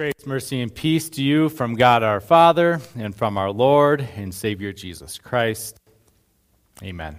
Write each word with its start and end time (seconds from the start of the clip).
Grace, 0.00 0.24
mercy, 0.24 0.62
and 0.62 0.74
peace 0.74 1.10
to 1.10 1.22
you 1.22 1.50
from 1.50 1.74
God 1.74 2.02
our 2.02 2.20
Father 2.20 2.80
and 2.96 3.14
from 3.14 3.36
our 3.36 3.50
Lord 3.50 4.00
and 4.16 4.34
Savior 4.34 4.72
Jesus 4.72 5.18
Christ. 5.18 5.76
Amen. 6.82 7.18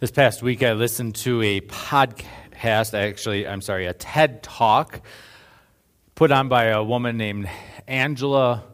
This 0.00 0.10
past 0.10 0.42
week, 0.42 0.64
I 0.64 0.72
listened 0.72 1.14
to 1.14 1.40
a 1.42 1.60
podcast, 1.60 2.92
actually, 2.92 3.46
I'm 3.46 3.60
sorry, 3.60 3.86
a 3.86 3.92
TED 3.92 4.42
talk 4.42 5.00
put 6.16 6.32
on 6.32 6.48
by 6.48 6.64
a 6.64 6.82
woman 6.82 7.16
named 7.16 7.48
Angela 7.86 8.64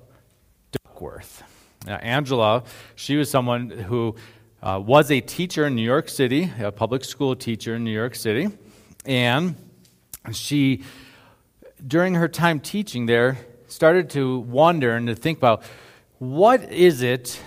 Duckworth. 0.72 1.42
Now, 1.84 1.96
Angela, 1.96 2.64
she 2.94 3.16
was 3.16 3.30
someone 3.30 3.68
who 3.68 4.16
uh, 4.62 4.80
was 4.82 5.10
a 5.10 5.20
teacher 5.20 5.66
in 5.66 5.74
New 5.74 5.82
York 5.82 6.08
City, 6.08 6.50
a 6.60 6.72
public 6.72 7.04
school 7.04 7.36
teacher 7.36 7.74
in 7.74 7.84
New 7.84 7.92
York 7.92 8.14
City, 8.14 8.48
and 9.04 9.54
she 10.32 10.82
during 11.86 12.14
her 12.14 12.28
time 12.28 12.60
teaching 12.60 13.06
there, 13.06 13.38
started 13.68 14.10
to 14.10 14.40
wonder 14.40 14.94
and 14.96 15.06
to 15.06 15.14
think 15.14 15.38
about 15.38 15.62
what 16.18 16.72
is 16.72 17.02
it 17.02 17.40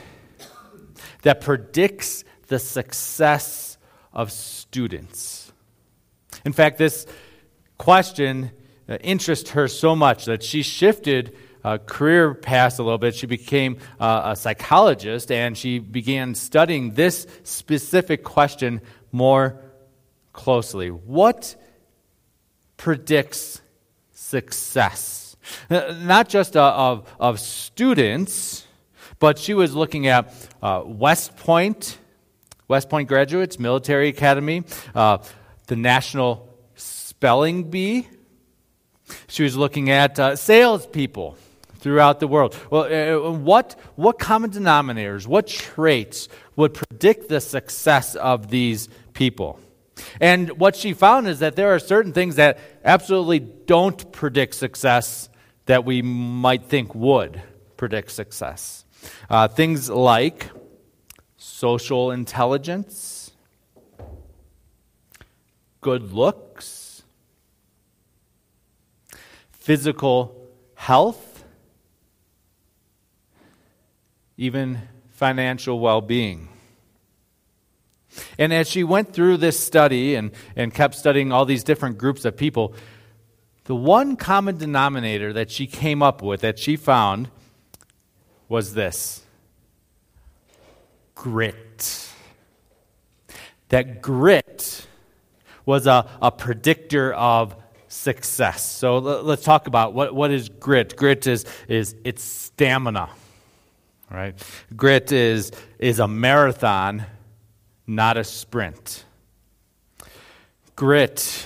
that 1.21 1.41
predicts 1.41 2.23
the 2.47 2.59
success 2.59 3.77
of 4.11 4.31
students? 4.31 5.51
In 6.45 6.53
fact, 6.53 6.77
this 6.77 7.05
question 7.77 8.51
uh, 8.87 8.97
interests 9.01 9.51
her 9.51 9.67
so 9.67 9.95
much 9.95 10.25
that 10.25 10.43
she 10.43 10.63
shifted 10.63 11.35
uh, 11.63 11.77
career 11.77 12.33
paths 12.33 12.79
a 12.79 12.83
little 12.83 12.97
bit. 12.97 13.15
She 13.15 13.27
became 13.27 13.77
uh, 13.99 14.31
a 14.31 14.35
psychologist 14.35 15.31
and 15.31 15.57
she 15.57 15.79
began 15.79 16.35
studying 16.35 16.93
this 16.93 17.25
specific 17.43 18.23
question 18.23 18.81
more 19.11 19.61
closely. 20.33 20.89
What 20.89 21.55
predicts 22.75 23.61
success. 24.33 25.37
Uh, 25.69 25.93
not 26.01 26.27
just 26.27 26.57
uh, 26.57 26.73
of, 26.75 27.07
of 27.19 27.39
students, 27.39 28.65
but 29.19 29.37
she 29.37 29.53
was 29.53 29.75
looking 29.75 30.07
at 30.07 30.33
uh, 30.63 30.81
West 30.83 31.37
Point, 31.37 31.99
West 32.67 32.89
Point 32.89 33.07
graduates, 33.07 33.59
military 33.59 34.07
academy, 34.07 34.63
the 34.93 35.75
National 35.75 36.49
Spelling 36.75 37.69
Bee. 37.69 38.07
She 39.27 39.43
was 39.43 39.55
looking 39.55 39.91
at 39.91 40.17
uh, 40.17 40.35
salespeople 40.35 41.37
throughout 41.75 42.19
the 42.19 42.27
world. 42.27 42.57
Well, 42.71 42.85
uh, 42.85 43.31
what, 43.31 43.75
what 43.95 44.17
common 44.17 44.49
denominators, 44.49 45.27
what 45.27 45.45
traits 45.45 46.27
would 46.55 46.73
predict 46.73 47.29
the 47.29 47.39
success 47.39 48.15
of 48.15 48.49
these 48.49 48.89
people? 49.13 49.59
And 50.19 50.59
what 50.59 50.75
she 50.75 50.93
found 50.93 51.27
is 51.27 51.39
that 51.39 51.55
there 51.55 51.73
are 51.73 51.79
certain 51.79 52.13
things 52.13 52.35
that 52.35 52.59
absolutely 52.83 53.39
don't 53.39 54.11
predict 54.11 54.55
success 54.55 55.29
that 55.65 55.85
we 55.85 56.01
might 56.01 56.65
think 56.65 56.93
would 56.93 57.41
predict 57.77 58.11
success. 58.11 58.85
Uh, 59.29 59.47
things 59.47 59.89
like 59.89 60.49
social 61.37 62.11
intelligence, 62.11 63.31
good 65.81 66.13
looks, 66.13 67.03
physical 69.51 70.47
health, 70.75 71.43
even 74.37 74.81
financial 75.11 75.79
well 75.79 76.01
being. 76.01 76.49
And 78.37 78.53
as 78.53 78.69
she 78.69 78.83
went 78.83 79.13
through 79.13 79.37
this 79.37 79.59
study 79.59 80.15
and, 80.15 80.31
and 80.55 80.73
kept 80.73 80.95
studying 80.95 81.31
all 81.31 81.45
these 81.45 81.63
different 81.63 81.97
groups 81.97 82.25
of 82.25 82.37
people, 82.37 82.75
the 83.65 83.75
one 83.75 84.15
common 84.15 84.57
denominator 84.57 85.33
that 85.33 85.49
she 85.49 85.67
came 85.67 86.03
up 86.03 86.21
with, 86.21 86.41
that 86.41 86.59
she 86.59 86.75
found, 86.75 87.29
was 88.49 88.73
this 88.73 89.23
grit. 91.15 92.09
That 93.69 94.01
grit 94.01 94.85
was 95.65 95.87
a, 95.87 96.07
a 96.21 96.31
predictor 96.31 97.13
of 97.13 97.55
success. 97.87 98.69
So 98.69 98.97
let's 98.97 99.43
talk 99.43 99.67
about 99.67 99.93
what, 99.93 100.13
what 100.13 100.31
is 100.31 100.49
grit. 100.49 100.97
Grit 100.97 101.25
is, 101.27 101.45
is 101.67 101.95
it's 102.03 102.23
stamina. 102.23 103.09
Right? 104.11 104.35
Grit 104.75 105.11
is, 105.11 105.51
is 105.79 105.99
a 105.99 106.07
marathon 106.07 107.05
not 107.87 108.17
a 108.17 108.23
sprint. 108.23 109.05
Grit 110.75 111.45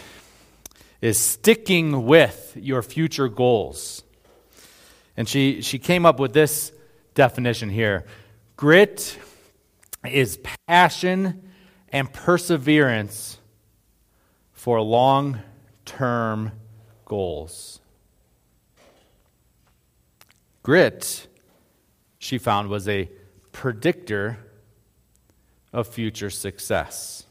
is 1.02 1.18
sticking 1.18 2.06
with 2.06 2.58
your 2.60 2.82
future 2.82 3.28
goals. 3.28 4.04
And 5.16 5.28
she, 5.28 5.62
she 5.62 5.80
came 5.80 6.06
up 6.06 6.20
with 6.20 6.34
this 6.34 6.72
definition 7.14 7.70
here 7.70 8.06
grit 8.56 9.18
is 10.08 10.40
passion 10.68 11.50
and 11.90 12.12
perseverance 12.12 13.40
for 14.54 14.82
long 14.82 15.40
term 15.86 16.52
goals. 17.06 17.80
Grit, 20.64 21.28
she 22.20 22.38
found, 22.38 22.68
was 22.70 22.88
a 22.88 23.10
predictor 23.52 24.38
of 25.74 25.88
future 25.88 26.30
success. 26.30 27.26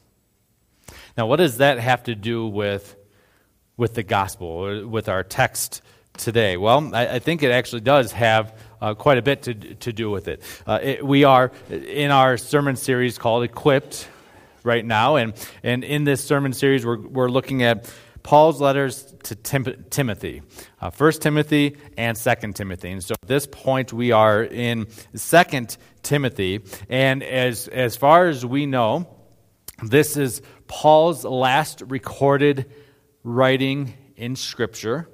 Now, 1.17 1.27
what 1.27 1.37
does 1.37 1.59
that 1.59 1.79
have 1.79 2.05
to 2.05 2.15
do 2.15 2.47
with, 2.47 2.97
with 3.77 3.95
the 3.95 4.03
gospel, 4.03 4.87
with 4.87 5.09
our 5.09 5.23
text 5.23 5.83
today? 6.17 6.57
Well, 6.57 6.95
I, 6.95 7.15
I 7.15 7.19
think 7.19 7.43
it 7.43 7.51
actually 7.51 7.81
does 7.81 8.13
have 8.13 8.59
uh, 8.81 8.95
quite 8.95 9.19
a 9.19 9.23
bit 9.23 9.43
to, 9.43 9.55
to 9.55 9.93
do 9.93 10.11
with 10.11 10.29
it. 10.29 10.43
Uh, 10.67 10.79
it. 10.83 11.07
We 11.07 11.25
are 11.25 11.51
in 11.71 12.11
our 12.11 12.37
sermon 12.37 12.77
series 12.77 13.19
called 13.19 13.45
Equipped 13.45 14.09
right 14.63 14.85
now, 14.85 15.17
and, 15.17 15.33
and 15.63 15.85
in 15.85 16.05
this 16.05 16.23
sermon 16.23 16.53
series, 16.53 16.85
we're, 16.85 17.01
we're 17.01 17.31
looking 17.31 17.63
at 17.63 17.91
Paul's 18.27 18.61
letters 18.61 19.15
to 19.23 19.37
Tim- 19.37 19.85
Timothy, 19.89 20.43
uh, 20.81 20.91
1 20.91 21.13
Timothy 21.21 21.77
and 21.97 22.17
2 22.17 22.55
Timothy. 22.55 22.91
And 22.91 23.05
so 23.05 23.15
at 23.23 23.29
this 23.29 23.47
point, 23.47 23.93
we 23.93 24.11
are 24.11 24.43
in 24.43 24.89
2 25.17 25.79
Timothy. 26.03 26.65
And 26.89 27.23
as, 27.23 27.69
as 27.69 27.95
far 27.95 28.27
as 28.27 28.45
we 28.45 28.67
know, 28.67 29.07
this 29.81 30.17
is 30.17 30.43
Paul's 30.67 31.25
last 31.25 31.85
recorded 31.87 32.69
writing 33.23 33.95
in 34.17 34.35
Scripture. 34.35 35.09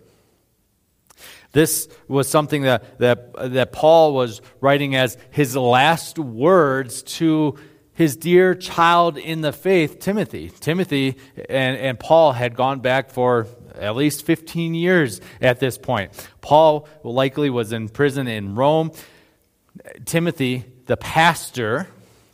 This 1.52 1.88
was 2.08 2.30
something 2.30 2.62
that, 2.62 2.98
that, 2.98 3.52
that 3.52 3.72
Paul 3.72 4.14
was 4.14 4.40
writing 4.62 4.94
as 4.94 5.18
his 5.30 5.54
last 5.54 6.18
words 6.18 7.02
to 7.02 7.58
his 7.94 8.16
dear 8.16 8.54
child 8.54 9.18
in 9.18 9.42
the 9.42 9.52
faith, 9.52 10.00
Timothy. 10.00 10.50
Timothy 10.60 11.18
and, 11.48 11.76
and 11.76 12.00
Paul 12.00 12.32
had 12.32 12.56
gone 12.56 12.80
back 12.80 13.10
for 13.10 13.46
at 13.74 13.96
least 13.96 14.24
15 14.24 14.74
years 14.74 15.20
at 15.40 15.60
this 15.60 15.78
point. 15.78 16.28
Paul 16.40 16.88
likely 17.02 17.50
was 17.50 17.72
in 17.72 17.88
prison 17.88 18.28
in 18.28 18.54
Rome. 18.54 18.92
Timothy, 20.04 20.64
the 20.86 20.96
pastor 20.96 21.88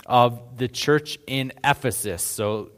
of 0.06 0.56
the 0.56 0.68
church 0.68 1.18
in 1.26 1.52
Ephesus, 1.62 2.22
so 2.22 2.70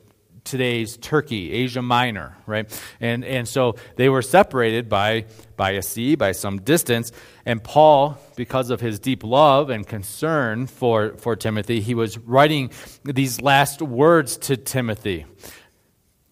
today's 0.44 0.96
Turkey, 0.96 1.52
Asia 1.52 1.82
Minor, 1.82 2.36
right? 2.46 2.70
And, 3.00 3.24
and 3.24 3.46
so 3.46 3.76
they 3.96 4.08
were 4.08 4.22
separated 4.22 4.88
by, 4.88 5.26
by 5.56 5.72
a 5.72 5.82
sea, 5.82 6.14
by 6.14 6.32
some 6.32 6.60
distance. 6.60 7.12
And 7.46 7.62
Paul, 7.62 8.18
because 8.36 8.70
of 8.70 8.80
his 8.80 8.98
deep 8.98 9.24
love 9.24 9.70
and 9.70 9.86
concern 9.86 10.66
for, 10.66 11.16
for 11.16 11.36
Timothy, 11.36 11.80
he 11.80 11.94
was 11.94 12.18
writing 12.18 12.70
these 13.04 13.40
last 13.40 13.82
words 13.82 14.36
to 14.38 14.56
Timothy. 14.56 15.26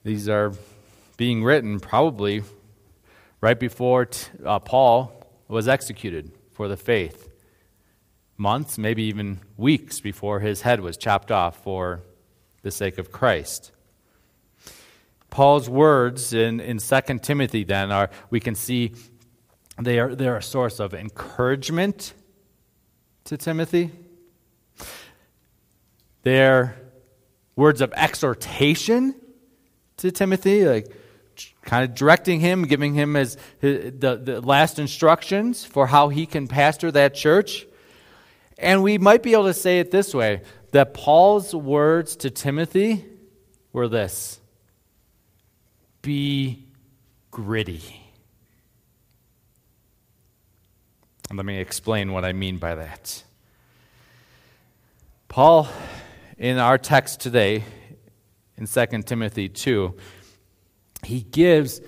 These 0.04 0.28
are 0.28 0.52
being 1.16 1.44
written 1.44 1.80
probably 1.80 2.42
right 3.40 3.58
before 3.58 4.06
t- 4.06 4.28
uh, 4.44 4.58
Paul 4.58 5.12
was 5.48 5.68
executed 5.68 6.32
for 6.52 6.68
the 6.68 6.76
faith. 6.76 7.28
Months, 8.36 8.78
maybe 8.78 9.02
even 9.04 9.40
weeks 9.56 10.00
before 10.00 10.40
his 10.40 10.62
head 10.62 10.80
was 10.80 10.96
chopped 10.96 11.32
off 11.32 11.62
for 11.62 12.02
the 12.62 12.70
sake 12.70 12.98
of 12.98 13.10
Christ. 13.10 13.72
Paul's 15.30 15.68
words 15.68 16.32
in, 16.32 16.60
in 16.60 16.78
2 16.78 17.00
Timothy, 17.20 17.64
then, 17.64 17.92
are 17.92 18.10
we 18.30 18.40
can 18.40 18.54
see 18.54 18.94
they 19.80 19.98
are, 19.98 20.14
they're 20.14 20.36
a 20.36 20.42
source 20.42 20.80
of 20.80 20.92
encouragement 20.94 22.12
to 23.24 23.36
Timothy. 23.36 23.90
They're 26.22 26.76
words 27.54 27.80
of 27.80 27.92
exhortation 27.92 29.14
to 29.98 30.10
Timothy, 30.10 30.64
like 30.64 30.92
kind 31.62 31.88
of 31.88 31.94
directing 31.94 32.40
him, 32.40 32.64
giving 32.64 32.94
him 32.94 33.14
his, 33.14 33.36
his, 33.60 33.92
the, 33.98 34.16
the 34.16 34.40
last 34.40 34.78
instructions 34.78 35.64
for 35.64 35.86
how 35.86 36.08
he 36.08 36.26
can 36.26 36.48
pastor 36.48 36.90
that 36.90 37.14
church. 37.14 37.66
And 38.58 38.82
we 38.82 38.98
might 38.98 39.22
be 39.22 39.32
able 39.32 39.44
to 39.44 39.54
say 39.54 39.78
it 39.78 39.92
this 39.92 40.12
way 40.12 40.42
that 40.72 40.92
Paul's 40.92 41.54
words 41.54 42.16
to 42.16 42.30
Timothy 42.30 43.04
were 43.72 43.88
this 43.88 44.40
be 46.08 46.64
gritty. 47.30 47.84
Let 51.30 51.44
me 51.44 51.58
explain 51.58 52.12
what 52.12 52.24
I 52.24 52.32
mean 52.32 52.56
by 52.56 52.76
that. 52.76 53.22
Paul, 55.28 55.68
in 56.38 56.56
our 56.56 56.78
text 56.78 57.20
today, 57.20 57.62
in 58.56 58.66
2 58.66 59.02
Timothy 59.02 59.50
2, 59.50 59.94
he 61.04 61.20
gives 61.20 61.82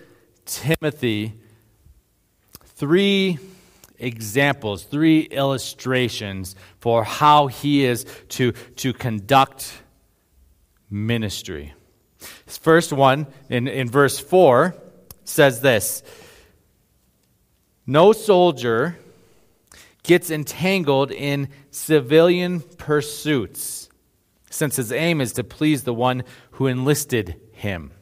Timothy 0.44 1.32
three 2.62 3.38
examples, 3.98 4.82
three 4.82 5.20
illustrations 5.22 6.56
for 6.78 7.04
how 7.04 7.46
he 7.46 7.86
is 7.86 8.04
to, 8.28 8.52
to 8.52 8.92
conduct 8.92 9.72
ministry. 10.90 11.72
First 12.58 12.92
one 12.92 13.26
in, 13.48 13.68
in 13.68 13.88
verse 13.88 14.18
4 14.18 14.74
says 15.24 15.60
this 15.60 16.02
No 17.86 18.12
soldier 18.12 18.98
gets 20.02 20.30
entangled 20.30 21.12
in 21.12 21.48
civilian 21.70 22.60
pursuits, 22.60 23.88
since 24.50 24.76
his 24.76 24.92
aim 24.92 25.20
is 25.20 25.34
to 25.34 25.44
please 25.44 25.84
the 25.84 25.94
one 25.94 26.24
who 26.52 26.66
enlisted 26.66 27.40
him. 27.52 27.92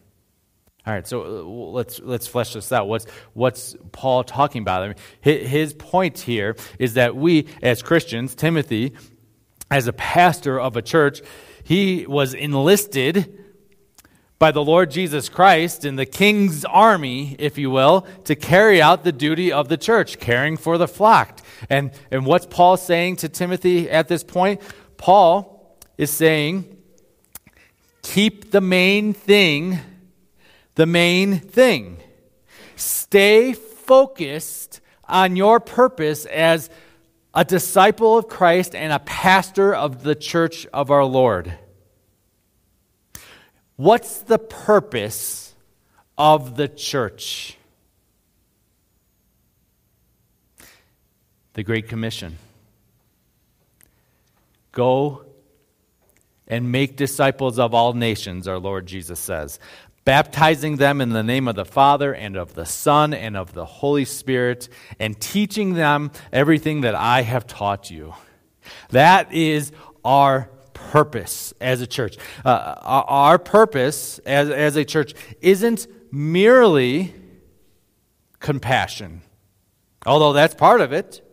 All 0.86 0.94
right, 0.94 1.06
so 1.06 1.22
uh, 1.22 1.26
let's 1.72 2.00
let's 2.00 2.26
flesh 2.26 2.54
this 2.54 2.72
out. 2.72 2.88
What's 2.88 3.04
what's 3.34 3.76
Paul 3.92 4.24
talking 4.24 4.62
about? 4.62 4.82
I 4.82 4.88
mean, 4.88 5.46
his 5.46 5.74
point 5.74 6.18
here 6.20 6.56
is 6.78 6.94
that 6.94 7.14
we, 7.14 7.46
as 7.62 7.82
Christians, 7.82 8.34
Timothy, 8.34 8.94
as 9.70 9.86
a 9.86 9.92
pastor 9.92 10.58
of 10.58 10.78
a 10.78 10.82
church, 10.82 11.20
he 11.62 12.06
was 12.06 12.32
enlisted 12.32 13.37
by 14.38 14.52
the 14.52 14.62
Lord 14.62 14.90
Jesus 14.90 15.28
Christ 15.28 15.84
in 15.84 15.96
the 15.96 16.06
king's 16.06 16.64
army, 16.64 17.34
if 17.38 17.58
you 17.58 17.70
will, 17.70 18.06
to 18.24 18.36
carry 18.36 18.80
out 18.80 19.04
the 19.04 19.12
duty 19.12 19.52
of 19.52 19.68
the 19.68 19.76
church, 19.76 20.18
caring 20.20 20.56
for 20.56 20.78
the 20.78 20.88
flock. 20.88 21.40
And, 21.68 21.90
and 22.10 22.24
what's 22.24 22.46
Paul 22.46 22.76
saying 22.76 23.16
to 23.16 23.28
Timothy 23.28 23.90
at 23.90 24.08
this 24.08 24.22
point? 24.22 24.60
Paul 24.96 25.78
is 25.96 26.10
saying, 26.10 26.76
keep 28.02 28.52
the 28.52 28.60
main 28.60 29.12
thing 29.12 29.80
the 30.78 30.86
main 30.86 31.40
thing. 31.40 31.96
Stay 32.76 33.52
focused 33.52 34.80
on 35.08 35.34
your 35.34 35.58
purpose 35.58 36.24
as 36.26 36.70
a 37.34 37.44
disciple 37.44 38.16
of 38.16 38.28
Christ 38.28 38.76
and 38.76 38.92
a 38.92 39.00
pastor 39.00 39.74
of 39.74 40.04
the 40.04 40.14
church 40.14 40.66
of 40.72 40.92
our 40.92 41.04
Lord. 41.04 41.52
What's 43.78 44.18
the 44.18 44.40
purpose 44.40 45.54
of 46.18 46.56
the 46.56 46.66
church? 46.66 47.56
The 51.52 51.62
Great 51.62 51.88
Commission. 51.88 52.38
Go 54.72 55.26
and 56.48 56.72
make 56.72 56.96
disciples 56.96 57.60
of 57.60 57.72
all 57.72 57.92
nations, 57.92 58.48
our 58.48 58.58
Lord 58.58 58.86
Jesus 58.86 59.20
says, 59.20 59.60
baptizing 60.04 60.78
them 60.78 61.00
in 61.00 61.10
the 61.10 61.22
name 61.22 61.46
of 61.46 61.54
the 61.54 61.64
Father 61.64 62.12
and 62.12 62.34
of 62.34 62.54
the 62.54 62.66
Son 62.66 63.14
and 63.14 63.36
of 63.36 63.52
the 63.52 63.64
Holy 63.64 64.04
Spirit, 64.04 64.68
and 64.98 65.20
teaching 65.20 65.74
them 65.74 66.10
everything 66.32 66.80
that 66.80 66.96
I 66.96 67.22
have 67.22 67.46
taught 67.46 67.92
you. 67.92 68.14
That 68.88 69.32
is 69.32 69.70
our 70.04 70.50
purpose 70.90 71.52
as 71.60 71.80
a 71.80 71.86
church. 71.86 72.16
Uh, 72.44 72.74
our 72.82 73.38
purpose 73.38 74.18
as, 74.20 74.50
as 74.50 74.76
a 74.76 74.84
church 74.84 75.14
isn't 75.40 75.86
merely 76.10 77.14
compassion, 78.40 79.22
although 80.06 80.32
that's 80.32 80.54
part 80.54 80.80
of 80.80 80.92
it. 80.92 81.24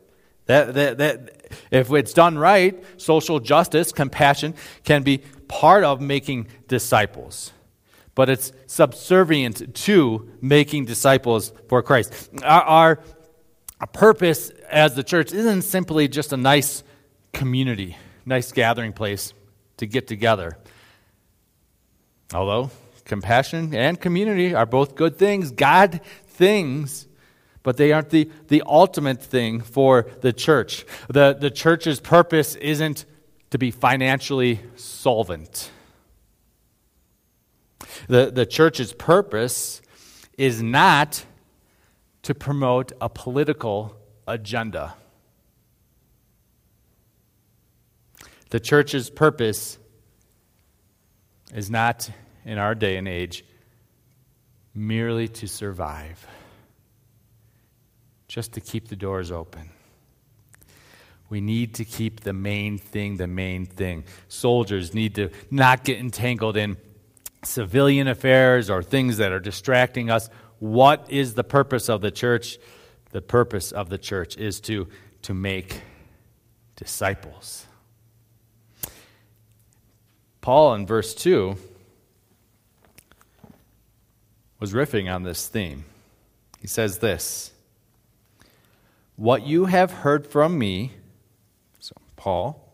That, 0.48 0.76
that, 0.76 0.98
that, 1.00 1.52
if 1.72 1.92
it's 1.92 2.14
done 2.14 2.38
right, 2.38 2.84
social 2.98 3.40
justice, 3.40 3.92
compassion 3.92 4.54
can 4.84 5.02
be 5.02 5.20
part 5.48 5.84
of 5.84 6.02
making 6.02 6.48
disciples. 6.68 7.52
But 8.14 8.30
it's 8.30 8.52
subservient 8.68 9.76
to 9.76 10.32
making 10.42 10.86
disciples 10.86 11.52
for 11.68 11.82
Christ. 11.82 12.30
Our, 12.44 12.64
our, 12.64 13.00
purpose 13.92 14.50
as 14.70 14.96
the 14.96 15.04
church 15.04 15.32
isn't 15.32 15.62
simply 15.62 16.08
just 16.08 16.34
a 16.34 16.38
nice 16.38 16.84
community, 17.34 17.98
nice 18.26 18.52
gathering 18.52 18.94
place 18.94 19.34
to 19.78 19.86
get 19.86 20.08
together. 20.08 20.58
Although 22.34 22.72
compassion 23.06 23.74
and 23.76 24.00
community 24.00 24.54
are 24.56 24.66
both 24.66 24.96
good 24.96 25.18
things, 25.18 25.52
God 25.52 26.02
things, 26.28 27.08
but 27.64 27.78
they 27.78 27.92
aren't 27.92 28.10
the, 28.10 28.30
the 28.48 28.64
ultimate 28.66 29.22
thing 29.22 29.62
for 29.62 30.08
the 30.22 30.34
church. 30.34 30.86
The, 31.08 31.38
the 31.40 31.52
church's 31.52 32.00
purpose 32.00 32.56
isn't 32.56 33.06
to 33.52 33.58
be 33.58 33.72
financially 33.72 34.60
solvent. 34.76 35.72
The, 38.08 38.32
the 38.32 38.46
church's 38.46 38.94
purpose 38.94 39.82
is 40.38 40.62
not 40.62 41.26
to 42.24 42.36
promote 42.36 42.92
a 43.00 43.08
political 43.08 43.96
agenda. 44.28 44.96
The 48.56 48.62
church's 48.62 49.10
purpose 49.10 49.78
is 51.54 51.70
not, 51.70 52.10
in 52.46 52.58
our 52.58 52.74
day 52.74 52.96
and 52.96 53.06
age, 53.06 53.44
merely 54.74 55.28
to 55.28 55.48
survive, 55.50 56.26
just 58.30 58.54
to 58.54 58.62
keep 58.62 58.88
the 58.88 58.96
doors 58.96 59.30
open. 59.30 59.72
We 61.28 61.42
need 61.42 61.74
to 61.74 61.84
keep 61.84 62.22
the 62.22 62.32
main 62.32 62.78
thing 62.78 63.18
the 63.18 63.28
main 63.28 63.66
thing. 63.66 64.06
Soldiers 64.30 64.94
need 64.94 65.16
to 65.16 65.32
not 65.52 65.84
get 65.84 66.00
entangled 66.00 66.56
in 66.56 66.78
civilian 67.44 68.08
affairs 68.08 68.70
or 68.70 68.82
things 68.82 69.18
that 69.18 69.34
are 69.34 69.42
distracting 69.42 70.10
us. 70.10 70.30
What 70.60 71.12
is 71.12 71.34
the 71.34 71.44
purpose 71.44 71.90
of 71.90 72.00
the 72.00 72.10
church? 72.10 72.58
The 73.12 73.22
purpose 73.22 73.74
of 73.74 73.90
the 73.90 73.98
church 73.98 74.38
is 74.38 74.62
to, 74.62 74.88
to 75.24 75.34
make 75.34 75.82
disciples. 76.78 77.66
Paul 80.46 80.76
in 80.76 80.86
verse 80.86 81.16
2 81.16 81.58
was 84.60 84.74
riffing 84.74 85.12
on 85.12 85.24
this 85.24 85.48
theme. 85.48 85.86
He 86.62 86.68
says 86.68 87.00
this 87.00 87.52
What 89.16 89.48
you 89.48 89.66
have 89.66 89.90
heard 89.90 90.28
from 90.28 90.60
me, 90.60 90.92
so 91.80 91.96
Paul, 92.16 92.72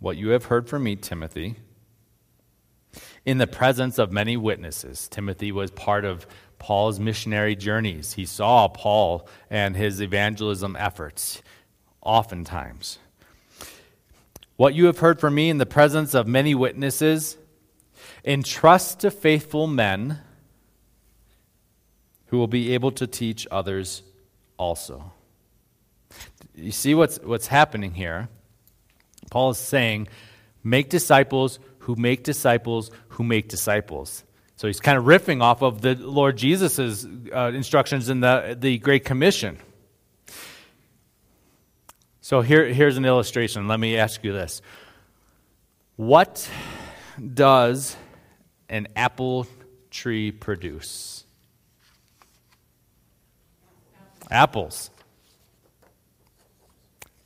what 0.00 0.16
you 0.16 0.30
have 0.30 0.46
heard 0.46 0.68
from 0.68 0.82
me, 0.82 0.96
Timothy, 0.96 1.54
in 3.24 3.38
the 3.38 3.46
presence 3.46 4.00
of 4.00 4.10
many 4.10 4.36
witnesses. 4.36 5.06
Timothy 5.06 5.52
was 5.52 5.70
part 5.70 6.04
of 6.04 6.26
Paul's 6.58 6.98
missionary 6.98 7.54
journeys. 7.54 8.14
He 8.14 8.26
saw 8.26 8.66
Paul 8.66 9.28
and 9.50 9.76
his 9.76 10.02
evangelism 10.02 10.74
efforts 10.80 11.42
oftentimes. 12.02 12.98
What 14.56 14.74
you 14.74 14.86
have 14.86 14.98
heard 14.98 15.18
from 15.18 15.34
me 15.34 15.50
in 15.50 15.58
the 15.58 15.66
presence 15.66 16.14
of 16.14 16.26
many 16.26 16.54
witnesses, 16.54 17.36
entrust 18.24 19.00
to 19.00 19.10
faithful 19.10 19.66
men 19.66 20.18
who 22.26 22.38
will 22.38 22.46
be 22.46 22.74
able 22.74 22.92
to 22.92 23.06
teach 23.06 23.46
others 23.50 24.02
also. 24.56 25.12
You 26.54 26.72
see 26.72 26.94
what's, 26.94 27.18
what's 27.18 27.48
happening 27.48 27.94
here? 27.94 28.28
Paul 29.30 29.50
is 29.50 29.58
saying, 29.58 30.08
make 30.62 30.88
disciples 30.88 31.58
who 31.78 31.96
make 31.96 32.24
disciples 32.24 32.90
who 33.08 33.24
make 33.24 33.48
disciples. 33.48 34.24
So 34.56 34.68
he's 34.68 34.80
kind 34.80 34.96
of 34.96 35.04
riffing 35.04 35.42
off 35.42 35.62
of 35.62 35.80
the 35.80 35.96
Lord 35.96 36.36
Jesus' 36.36 37.04
uh, 37.34 37.50
instructions 37.54 38.08
in 38.08 38.20
the, 38.20 38.56
the 38.58 38.78
Great 38.78 39.04
Commission. 39.04 39.58
So 42.24 42.40
here, 42.40 42.64
here's 42.64 42.96
an 42.96 43.04
illustration. 43.04 43.68
Let 43.68 43.78
me 43.78 43.98
ask 43.98 44.24
you 44.24 44.32
this 44.32 44.62
What 45.96 46.48
does 47.34 47.98
an 48.70 48.88
apple 48.96 49.46
tree 49.90 50.32
produce? 50.32 51.26
Apples. 54.30 54.88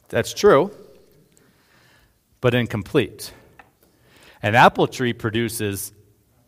That's 0.08 0.34
true, 0.34 0.72
but 2.40 2.56
incomplete. 2.56 3.32
An 4.42 4.56
apple 4.56 4.88
tree 4.88 5.12
produces 5.12 5.92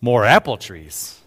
more 0.00 0.24
apple 0.24 0.56
trees, 0.56 1.20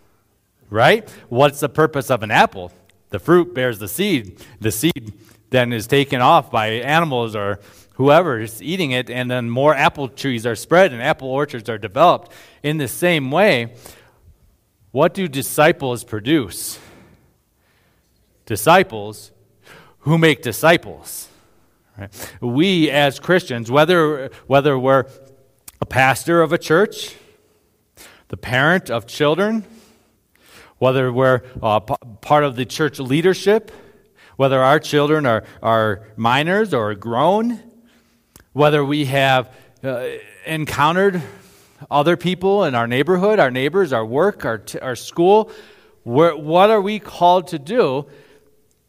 right? 0.69 1.09
What's 1.29 1.61
the 1.61 1.69
purpose 1.69 2.11
of 2.11 2.21
an 2.21 2.31
apple? 2.31 2.73
The 3.11 3.19
fruit 3.19 3.55
bears 3.55 3.79
the 3.79 3.87
seed. 3.87 4.45
The 4.59 4.71
seed 4.73 5.13
then 5.53 5.71
is 5.71 5.85
taken 5.85 6.19
off 6.19 6.49
by 6.49 6.67
animals 6.67 7.35
or 7.35 7.59
whoever 7.93 8.39
is 8.39 8.59
eating 8.59 8.89
it, 8.89 9.07
and 9.11 9.29
then 9.29 9.51
more 9.51 9.75
apple 9.75 10.09
trees 10.09 10.47
are 10.47 10.55
spread 10.55 10.91
and 10.91 10.99
apple 10.99 11.29
orchards 11.29 11.69
are 11.69 11.77
developed. 11.77 12.31
In 12.63 12.79
the 12.79 12.87
same 12.87 13.29
way, 13.29 13.75
what 14.91 15.13
do 15.13 15.27
disciples 15.27 16.03
produce? 16.03 16.79
Disciples 18.47 19.31
who 19.99 20.17
make 20.17 20.41
disciples. 20.41 21.29
Right? 21.99 22.33
We 22.41 22.89
as 22.89 23.19
Christians, 23.19 23.69
whether, 23.69 24.31
whether 24.47 24.77
we're 24.77 25.05
a 25.79 25.85
pastor 25.85 26.41
of 26.41 26.51
a 26.51 26.57
church, 26.57 27.15
the 28.29 28.37
parent 28.37 28.89
of 28.89 29.05
children, 29.05 29.65
whether 30.79 31.13
we're 31.13 31.43
uh, 31.61 31.79
p- 31.79 31.95
part 32.21 32.43
of 32.43 32.55
the 32.55 32.65
church 32.65 32.99
leadership, 32.99 33.71
whether 34.35 34.61
our 34.61 34.79
children 34.79 35.25
are, 35.25 35.43
are 35.61 36.07
minors 36.15 36.73
or 36.73 36.95
grown, 36.95 37.59
whether 38.53 38.83
we 38.83 39.05
have 39.05 39.53
uh, 39.83 40.05
encountered 40.45 41.21
other 41.91 42.17
people 42.17 42.63
in 42.63 42.75
our 42.75 42.87
neighborhood, 42.87 43.39
our 43.39 43.51
neighbors, 43.51 43.93
our 43.93 44.05
work, 44.05 44.45
our, 44.45 44.57
t- 44.57 44.79
our 44.79 44.95
school, 44.95 45.51
what 46.03 46.69
are 46.69 46.81
we 46.81 46.99
called 46.99 47.47
to 47.47 47.59
do 47.59 48.05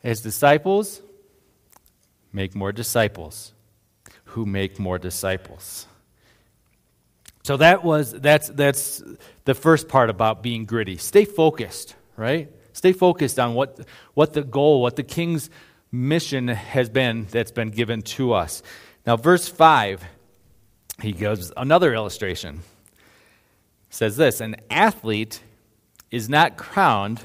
as 0.03 0.21
disciples? 0.21 1.01
Make 2.33 2.55
more 2.55 2.73
disciples 2.73 3.53
who 4.25 4.45
make 4.45 4.81
more 4.81 4.99
disciples. 4.99 5.87
So 7.45 7.59
that 7.59 7.85
was 7.85 8.11
that's 8.11 8.49
that's 8.49 9.03
the 9.45 9.55
first 9.55 9.87
part 9.87 10.11
about 10.11 10.43
being 10.43 10.65
gritty. 10.65 10.97
Stay 10.97 11.25
focused, 11.25 11.95
right? 12.17 12.51
Stay 12.75 12.93
focused 12.93 13.39
on 13.39 13.55
what 13.55 13.81
what 14.13 14.35
the 14.35 14.43
goal, 14.43 14.83
what 14.83 14.97
the 14.97 15.03
king's 15.03 15.49
mission 15.91 16.49
has 16.49 16.91
been 16.91 17.27
that's 17.31 17.53
been 17.53 17.71
given 17.71 18.03
to 18.03 18.35
us. 18.35 18.63
Now 19.07 19.17
verse 19.17 19.49
5 19.49 20.05
he 21.01 21.13
gives 21.13 21.51
another 21.57 21.95
illustration. 21.95 22.61
says 23.89 24.17
this, 24.17 24.41
an 24.41 24.57
athlete 24.71 25.41
is 26.11 26.29
not 26.29 26.57
crowned 26.57 27.25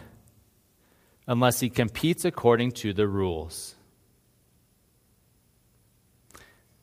unless 1.28 1.60
he 1.60 1.70
competes 1.70 2.24
according 2.26 2.72
to 2.72 2.94
the 2.94 3.08
rules. 3.08 3.76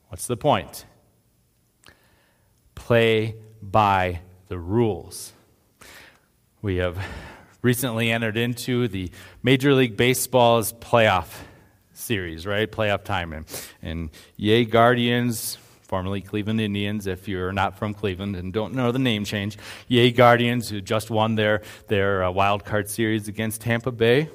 What's 0.09 0.27
the 0.27 0.37
point? 0.37 0.85
play 2.87 3.35
by 3.61 4.21
the 4.47 4.57
rules. 4.57 5.33
We 6.61 6.77
have 6.77 6.97
recently 7.61 8.11
entered 8.11 8.37
into 8.37 8.87
the 8.87 9.11
Major 9.43 9.73
League 9.73 9.97
Baseball's 9.97 10.73
playoff 10.73 11.27
series, 11.93 12.45
right? 12.45 12.71
Playoff 12.71 13.03
time. 13.03 13.33
And, 13.33 13.45
and 13.81 14.09
yay, 14.35 14.65
Guardians, 14.65 15.57
formerly 15.81 16.21
Cleveland 16.21 16.61
Indians, 16.61 17.07
if 17.07 17.27
you're 17.27 17.51
not 17.51 17.77
from 17.77 17.93
Cleveland 17.93 18.35
and 18.35 18.53
don't 18.53 18.73
know 18.73 18.91
the 18.91 18.99
name 18.99 19.25
change. 19.25 19.57
Yay, 19.87 20.11
Guardians, 20.11 20.69
who 20.69 20.81
just 20.81 21.09
won 21.09 21.35
their, 21.35 21.61
their 21.87 22.23
uh, 22.23 22.31
wild 22.31 22.65
card 22.65 22.89
series 22.89 23.27
against 23.27 23.61
Tampa 23.61 23.91
Bay. 23.91 24.29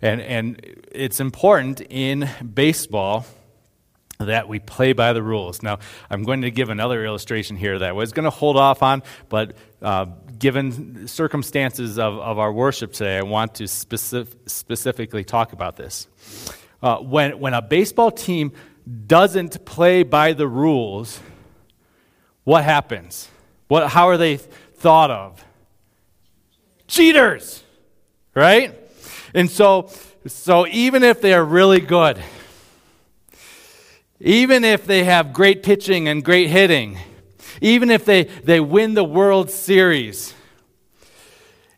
And, 0.00 0.20
and 0.20 0.60
it's 0.92 1.18
important 1.18 1.80
in 1.80 2.28
baseball 2.54 3.26
that 4.18 4.48
we 4.48 4.58
play 4.58 4.92
by 4.92 5.12
the 5.12 5.22
rules. 5.22 5.62
Now, 5.62 5.78
I'm 6.10 6.24
going 6.24 6.42
to 6.42 6.50
give 6.50 6.70
another 6.70 7.04
illustration 7.04 7.56
here 7.56 7.78
that 7.78 7.88
I 7.88 7.92
was 7.92 8.12
going 8.12 8.24
to 8.24 8.30
hold 8.30 8.56
off 8.56 8.82
on, 8.82 9.02
but 9.28 9.56
uh, 9.80 10.06
given 10.38 11.08
circumstances 11.08 11.98
of, 11.98 12.18
of 12.18 12.38
our 12.38 12.52
worship 12.52 12.92
today, 12.92 13.18
I 13.18 13.22
want 13.22 13.54
to 13.56 13.68
specific, 13.68 14.38
specifically 14.46 15.24
talk 15.24 15.52
about 15.52 15.76
this. 15.76 16.06
Uh, 16.82 16.98
when, 16.98 17.38
when 17.40 17.54
a 17.54 17.62
baseball 17.62 18.10
team 18.10 18.52
doesn't 19.06 19.64
play 19.64 20.02
by 20.02 20.32
the 20.32 20.46
rules, 20.46 21.20
what 22.44 22.64
happens? 22.64 23.28
What, 23.66 23.88
how 23.88 24.08
are 24.08 24.16
they 24.16 24.36
thought 24.36 25.10
of? 25.10 25.44
Cheaters, 26.86 27.62
right? 28.34 28.78
And 29.34 29.50
so, 29.50 29.90
so 30.26 30.66
even 30.68 31.02
if 31.02 31.20
they're 31.20 31.44
really 31.44 31.80
good, 31.80 32.18
even 34.20 34.64
if 34.64 34.86
they 34.86 35.04
have 35.04 35.32
great 35.32 35.62
pitching 35.62 36.08
and 36.08 36.24
great 36.24 36.48
hitting, 36.48 36.98
even 37.60 37.90
if 37.90 38.04
they, 38.04 38.24
they 38.24 38.60
win 38.60 38.94
the 38.94 39.04
World 39.04 39.50
Series, 39.50 40.34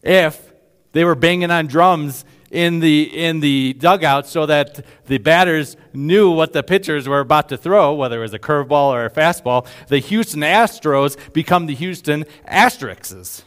if 0.02 0.52
they 0.92 1.04
were 1.04 1.14
banging 1.14 1.50
on 1.50 1.66
drums 1.66 2.24
in 2.50 2.80
the, 2.80 3.02
in 3.02 3.40
the 3.40 3.74
dugout 3.74 4.26
so 4.26 4.46
that 4.46 4.84
the 5.06 5.18
batters 5.18 5.76
knew 5.92 6.30
what 6.30 6.52
the 6.52 6.62
pitchers 6.62 7.08
were 7.08 7.20
about 7.20 7.48
to 7.48 7.56
throw, 7.56 7.94
whether 7.94 8.18
it 8.18 8.22
was 8.22 8.34
a 8.34 8.38
curveball 8.38 8.92
or 8.92 9.04
a 9.04 9.10
fastball, 9.10 9.66
the 9.88 9.98
Houston 9.98 10.40
Astros 10.40 11.16
become 11.32 11.66
the 11.66 11.74
Houston 11.74 12.24
Asterixes. 12.50 13.42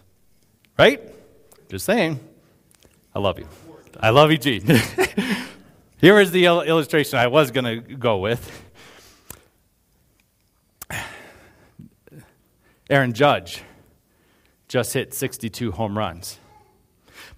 Right? 0.77 1.01
Just 1.70 1.86
saying. 1.86 2.20
I 3.13 3.20
love 3.20 3.39
you. 3.39 3.48
I 4.00 4.10
love 4.10 4.32
you, 4.32 4.38
Gene. 4.38 4.65
Here 6.00 6.20
is 6.20 6.32
the 6.32 6.46
illustration 6.46 7.20
I 7.20 7.27
was 7.27 7.51
going 7.51 7.65
to 7.65 7.96
go 7.96 8.18
with. 8.18 8.62
Aaron 12.94 13.14
Judge 13.14 13.64
just 14.68 14.94
hit 14.94 15.16
62 15.16 15.72
home 15.72 15.98
runs. 15.98 16.38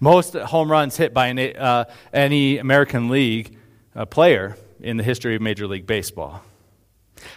Most 0.00 0.34
home 0.34 0.70
runs 0.70 0.98
hit 0.98 1.14
by 1.14 1.28
an, 1.28 1.38
uh, 1.38 1.86
any 2.12 2.58
American 2.58 3.08
League 3.08 3.56
uh, 3.94 4.04
player 4.04 4.58
in 4.80 4.98
the 4.98 5.02
history 5.02 5.34
of 5.34 5.40
Major 5.40 5.66
League 5.66 5.86
Baseball. 5.86 6.42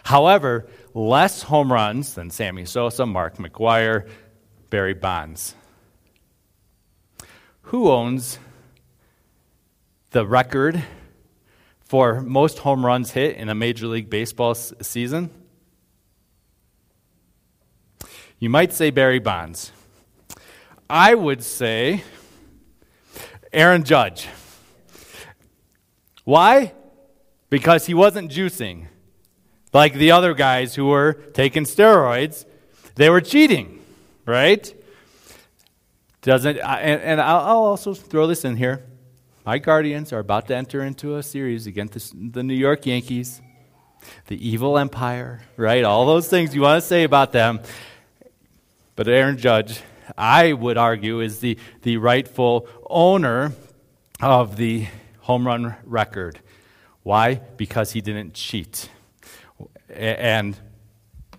However, 0.04 0.68
less 0.94 1.44
home 1.44 1.72
runs 1.72 2.16
than 2.16 2.30
Sammy 2.30 2.66
Sosa, 2.66 3.06
Mark 3.06 3.38
McGwire, 3.38 4.10
Barry 4.70 4.96
Bonds. 4.96 5.56
Who 7.62 7.90
owns 7.90 8.38
the 10.12 10.28
record 10.28 10.84
for 11.80 12.20
most 12.20 12.60
home 12.60 12.86
runs 12.86 13.12
hit 13.12 13.38
in 13.38 13.48
a 13.48 13.56
Major 13.56 13.88
League 13.88 14.10
Baseball 14.10 14.56
season? 14.56 15.39
You 18.40 18.50
might 18.50 18.72
say 18.72 18.90
Barry 18.90 19.20
Bonds. 19.20 19.74
I 20.90 21.14
would 21.14 21.44
say 21.44 22.04
Aaron 23.52 23.84
Judge. 23.84 24.30
Why? 26.24 26.74
Because 27.50 27.86
he 27.88 27.94
wasn't 27.94 28.32
juicing. 28.32 28.88
Like 29.74 29.94
the 29.94 30.12
other 30.12 30.34
guys 30.34 30.76
who 30.76 30.88
were 30.88 31.14
taking 31.34 31.66
steroids, 31.66 32.46
they 32.96 33.10
were 33.10 33.20
cheating, 33.20 33.80
right? 34.26 34.74
Doesn't 36.22 36.58
and, 36.58 37.02
and 37.02 37.22
I'll 37.22 37.40
also 37.40 37.94
throw 37.94 38.26
this 38.26 38.46
in 38.46 38.56
here. 38.56 38.86
My 39.46 39.58
Guardians 39.58 40.14
are 40.14 40.20
about 40.20 40.48
to 40.48 40.56
enter 40.56 40.82
into 40.82 41.18
a 41.18 41.24
series 41.24 41.68
against 41.68 42.14
the 42.34 42.44
New 42.44 42.54
York 42.54 42.86
Yankees, 42.86 43.42
the 44.28 44.48
evil 44.48 44.78
empire, 44.78 45.42
right? 45.58 45.84
All 45.84 46.06
those 46.06 46.30
things 46.30 46.56
you 46.56 46.62
want 46.62 46.82
to 46.82 46.88
say 46.88 47.04
about 47.04 47.32
them. 47.34 47.60
But 49.00 49.08
Aaron 49.08 49.38
Judge, 49.38 49.82
I 50.18 50.52
would 50.52 50.78
argue, 50.78 51.22
is 51.22 51.40
the, 51.40 51.58
the 51.84 51.96
rightful 51.96 52.68
owner 52.90 53.54
of 54.20 54.58
the 54.58 54.88
home 55.20 55.48
run 55.48 55.78
record. 55.86 56.42
Why? 57.04 57.36
Because 57.56 57.94
he 57.94 58.02
didn't 58.02 58.34
cheat. 58.34 58.90
And 59.90 60.58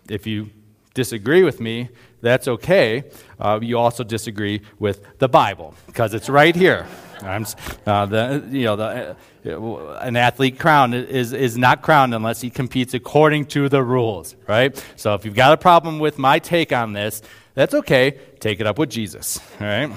if 0.08 0.26
you 0.26 0.48
disagree 0.94 1.42
with 1.42 1.60
me, 1.60 1.90
that's 2.22 2.48
okay. 2.48 3.04
Uh, 3.38 3.58
you 3.60 3.76
also 3.76 4.04
disagree 4.04 4.62
with 4.78 5.18
the 5.18 5.28
Bible 5.28 5.74
because 5.86 6.14
it's 6.14 6.30
right 6.30 6.56
here. 6.56 6.86
Uh, 7.22 8.06
the, 8.06 8.42
you 8.50 8.64
know, 8.64 8.76
the, 8.76 9.16
uh, 9.46 9.98
an 10.00 10.16
athlete 10.16 10.58
crowned 10.58 10.94
is, 10.94 11.34
is 11.34 11.58
not 11.58 11.82
crowned 11.82 12.14
unless 12.14 12.40
he 12.40 12.48
competes 12.48 12.94
according 12.94 13.44
to 13.44 13.68
the 13.68 13.82
rules, 13.82 14.34
right? 14.48 14.82
So 14.96 15.12
if 15.14 15.26
you've 15.26 15.34
got 15.34 15.52
a 15.52 15.58
problem 15.58 15.98
with 15.98 16.16
my 16.16 16.38
take 16.38 16.72
on 16.72 16.94
this, 16.94 17.20
that's 17.54 17.74
okay. 17.74 18.18
Take 18.38 18.60
it 18.60 18.66
up 18.66 18.78
with 18.78 18.90
Jesus. 18.90 19.40
All 19.60 19.66
right? 19.66 19.90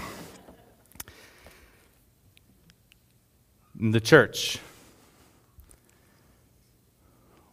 The 3.80 4.00
church, 4.00 4.60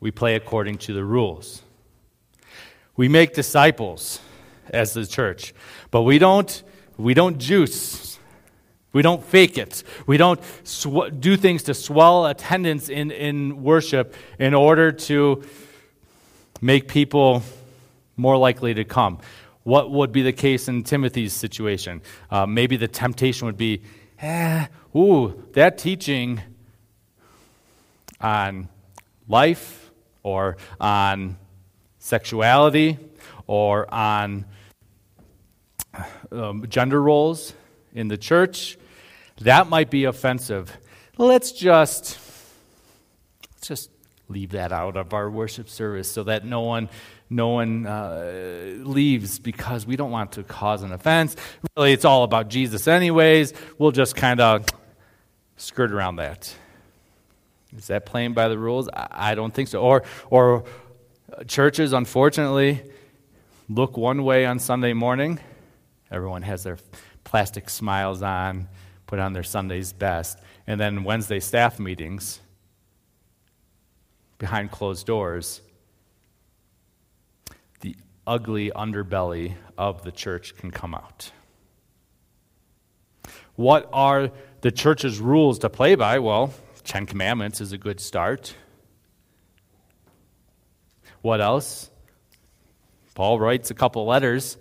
we 0.01 0.11
play 0.11 0.37
according 0.37 0.79
to 0.79 0.93
the 0.93 1.05
rules. 1.05 1.63
We 2.97 3.09
make 3.09 3.35
disciples 3.35 4.21
as 4.69 4.93
the 4.93 5.07
church, 5.07 5.55
but 5.91 6.03
we 6.03 6.19
don't, 6.19 6.63
we 6.97 7.15
don't 7.15 7.39
juice. 7.39 8.19
We 8.93 9.03
don't 9.03 9.25
fake 9.25 9.57
it. 9.57 9.83
We 10.07 10.17
don't 10.17 10.41
sw- 10.65 11.11
do 11.19 11.37
things 11.37 11.63
to 11.65 11.75
swell 11.75 12.27
attendance 12.27 12.89
in, 12.89 13.11
in 13.11 13.63
worship 13.63 14.15
in 14.39 14.53
order 14.53 14.93
to 14.93 15.43
make 16.61 16.89
people 16.89 17.43
more 18.17 18.37
likely 18.37 18.75
to 18.75 18.85
come 18.85 19.19
what 19.63 19.91
would 19.91 20.13
be 20.13 20.23
the 20.23 20.33
case 20.33 20.69
in 20.69 20.83
Timothy's 20.83 21.33
situation? 21.33 22.03
Uh, 22.31 22.47
maybe 22.47 22.77
the 22.77 22.89
temptation 22.89 23.47
would 23.47 23.57
be, 23.57 23.83
eh, 24.21 24.67
ooh, 24.97 25.45
that 25.53 25.79
teaching 25.79 26.41
on 28.21 28.69
life 29.29 29.91
or 30.23 30.57
on 30.81 31.37
sexuality 31.99 32.99
or 33.47 33.93
on 33.93 34.45
um, 36.33 36.65
gender 36.69 37.03
roles 37.03 37.53
in 37.95 38.09
the 38.09 38.17
church, 38.17 38.79
that 39.41 39.69
might 39.69 39.91
be 39.91 40.05
offensive. 40.05 40.77
Let's 41.17 41.53
just 41.53 42.19
Let's 43.61 43.69
just 43.69 43.91
leave 44.27 44.53
that 44.53 44.73
out 44.73 44.97
of 44.97 45.13
our 45.13 45.29
worship 45.29 45.69
service 45.69 46.11
so 46.11 46.23
that 46.23 46.47
no 46.47 46.63
one 46.63 46.89
no 47.31 47.51
one 47.51 47.87
uh, 47.87 48.75
leaves 48.79 49.39
because 49.39 49.87
we 49.87 49.95
don't 49.95 50.11
want 50.11 50.33
to 50.33 50.43
cause 50.43 50.83
an 50.83 50.93
offense. 50.93 51.37
Really, 51.77 51.93
it's 51.93 52.05
all 52.05 52.25
about 52.25 52.49
Jesus, 52.49 52.89
anyways. 52.89 53.55
We'll 53.79 53.93
just 53.93 54.17
kind 54.17 54.41
of 54.41 54.67
skirt 55.57 55.93
around 55.93 56.17
that. 56.17 56.53
Is 57.77 57.87
that 57.87 58.05
playing 58.05 58.33
by 58.33 58.49
the 58.49 58.59
rules? 58.59 58.89
I, 58.93 59.37
don't 59.37 59.55
think 59.55 59.69
so. 59.69 59.81
Or, 59.81 60.03
or 60.29 60.65
churches, 61.47 61.93
unfortunately, 61.93 62.83
look 63.69 63.97
one 63.97 64.25
way 64.25 64.45
on 64.45 64.59
Sunday 64.59 64.93
morning. 64.93 65.39
Everyone 66.11 66.43
has 66.43 66.65
their 66.65 66.79
plastic 67.23 67.71
smiles 67.71 68.23
on, 68.23 68.69
put 69.07 69.21
on 69.21 69.35
their 69.35 69.45
Sunday's 69.45 69.93
best. 69.93 70.41
And 70.67 70.81
then 70.81 71.05
Wednesday 71.05 71.39
staff 71.39 71.79
meetings, 71.79 72.41
behind 74.39 74.73
closed 74.73 75.07
doors, 75.07 75.61
ugly 78.31 78.71
underbelly 78.71 79.57
of 79.77 80.05
the 80.05 80.13
church 80.13 80.57
can 80.57 80.71
come 80.71 80.95
out. 80.95 81.33
What 83.57 83.91
are 83.93 84.31
the 84.61 84.71
church's 84.71 85.19
rules 85.19 85.59
to 85.59 85.69
play 85.69 85.97
by? 85.97 86.21
Well, 86.21 86.55
Ten 86.85 87.07
Commandments 87.07 87.61
is 87.61 87.73
a 87.73 87.79
good 87.79 87.99
start. 87.99 88.55
What 91.23 91.41
else? 91.41 91.91
Paul 93.17 93.41
writes 93.41 93.73
a 93.73 93.75
couple 93.75 94.07
letters 94.07 94.57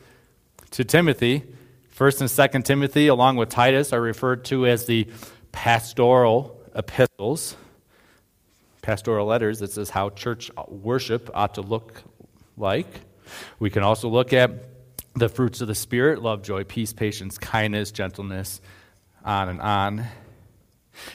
to 0.71 0.83
Timothy. 0.83 1.43
First 1.91 2.21
and 2.21 2.29
Second 2.29 2.65
Timothy, 2.65 3.05
along 3.05 3.35
with 3.35 3.49
Titus, 3.49 3.93
are 3.93 4.01
referred 4.01 4.45
to 4.45 4.65
as 4.65 4.87
the 4.87 5.07
pastoral 5.51 6.59
epistles 6.75 7.55
pastoral 8.81 9.27
letters 9.27 9.59
that 9.59 9.71
says 9.71 9.91
how 9.91 10.09
church 10.09 10.49
worship 10.67 11.29
ought 11.35 11.53
to 11.53 11.61
look 11.61 12.01
like. 12.57 12.87
We 13.59 13.69
can 13.69 13.83
also 13.83 14.09
look 14.09 14.33
at 14.33 14.51
the 15.15 15.29
fruits 15.29 15.61
of 15.61 15.67
the 15.67 15.75
Spirit 15.75 16.21
love, 16.21 16.43
joy, 16.43 16.63
peace, 16.63 16.93
patience, 16.93 17.37
kindness, 17.37 17.91
gentleness, 17.91 18.61
on 19.23 19.49
and 19.49 19.61
on. 19.61 20.05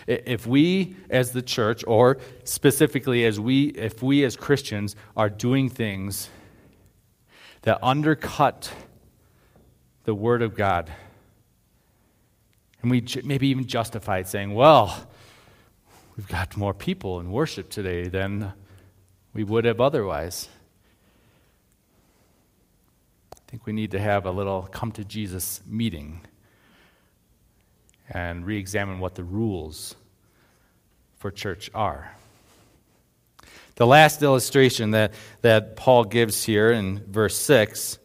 If 0.06 0.46
we 0.46 0.96
as 1.10 1.32
the 1.32 1.42
church, 1.42 1.84
or 1.86 2.18
specifically 2.44 3.24
as 3.24 3.38
we, 3.38 3.66
if 3.66 4.02
we 4.02 4.24
as 4.24 4.36
Christians 4.36 4.96
are 5.16 5.28
doing 5.28 5.68
things 5.68 6.28
that 7.62 7.78
undercut 7.82 8.72
the 10.04 10.14
Word 10.14 10.42
of 10.42 10.54
God, 10.54 10.90
and 12.82 12.90
we 12.90 13.04
maybe 13.24 13.48
even 13.48 13.66
justify 13.66 14.18
it 14.18 14.28
saying, 14.28 14.54
well, 14.54 15.06
We've 16.16 16.28
got 16.28 16.56
more 16.56 16.72
people 16.72 17.18
in 17.18 17.32
worship 17.32 17.70
today 17.70 18.06
than 18.06 18.52
we 19.32 19.42
would 19.42 19.64
have 19.64 19.80
otherwise. 19.80 20.48
I 23.36 23.43
think 23.54 23.66
we 23.66 23.72
need 23.72 23.92
to 23.92 24.00
have 24.00 24.26
a 24.26 24.32
little 24.32 24.62
come 24.62 24.90
to 24.90 25.04
Jesus 25.04 25.60
meeting 25.64 26.20
and 28.10 28.44
re 28.44 28.58
examine 28.58 28.98
what 28.98 29.14
the 29.14 29.22
rules 29.22 29.94
for 31.18 31.30
church 31.30 31.70
are. 31.72 32.16
The 33.76 33.86
last 33.86 34.24
illustration 34.24 34.90
that, 34.90 35.14
that 35.42 35.76
Paul 35.76 36.02
gives 36.02 36.42
here 36.42 36.72
in 36.72 37.04
verse 37.06 37.38
6 37.38 38.00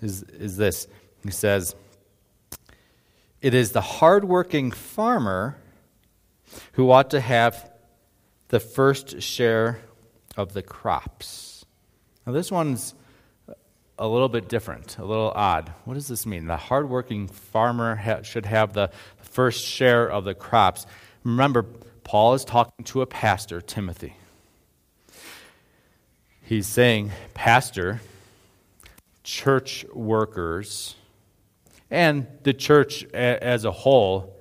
is, 0.00 0.22
is 0.22 0.56
this. 0.56 0.86
He 1.22 1.32
says, 1.32 1.76
It 3.42 3.52
is 3.52 3.72
the 3.72 3.82
hardworking 3.82 4.70
farmer 4.70 5.58
who 6.72 6.90
ought 6.90 7.10
to 7.10 7.20
have 7.20 7.70
the 8.48 8.58
first 8.58 9.20
share 9.20 9.80
of 10.34 10.54
the 10.54 10.62
crops. 10.62 11.66
Now, 12.26 12.32
this 12.32 12.50
one's 12.50 12.94
a 13.98 14.06
little 14.06 14.28
bit 14.28 14.48
different, 14.48 14.98
a 14.98 15.04
little 15.04 15.32
odd. 15.34 15.72
What 15.84 15.94
does 15.94 16.08
this 16.08 16.26
mean? 16.26 16.46
The 16.46 16.56
hardworking 16.56 17.28
farmer 17.28 17.96
ha- 17.96 18.22
should 18.22 18.46
have 18.46 18.72
the 18.72 18.90
first 19.20 19.64
share 19.64 20.08
of 20.08 20.24
the 20.24 20.34
crops. 20.34 20.86
Remember, 21.24 21.64
Paul 22.04 22.34
is 22.34 22.44
talking 22.44 22.84
to 22.86 23.02
a 23.02 23.06
pastor, 23.06 23.60
Timothy. 23.60 24.14
He's 26.42 26.66
saying, 26.66 27.10
Pastor, 27.34 28.00
church 29.22 29.84
workers, 29.92 30.94
and 31.90 32.26
the 32.44 32.54
church 32.54 33.04
a- 33.12 33.44
as 33.44 33.64
a 33.64 33.70
whole 33.70 34.34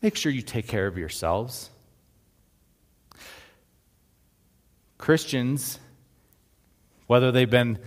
make 0.00 0.16
sure 0.16 0.32
you 0.32 0.42
take 0.42 0.66
care 0.66 0.88
of 0.88 0.98
yourselves. 0.98 1.70
Christians, 4.98 5.78
whether 7.12 7.30
they've 7.30 7.50
been 7.50 7.78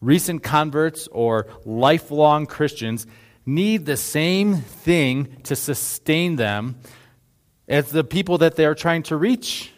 recent 0.00 0.42
converts 0.42 1.06
or 1.12 1.46
lifelong 1.64 2.46
Christians, 2.46 3.06
need 3.46 3.86
the 3.86 3.96
same 3.96 4.56
thing 4.56 5.36
to 5.44 5.54
sustain 5.54 6.34
them 6.34 6.74
as 7.68 7.92
the 7.92 8.02
people 8.02 8.38
that 8.38 8.56
they 8.56 8.66
are 8.66 8.74
trying 8.74 9.04
to 9.04 9.16
reach. 9.16 9.70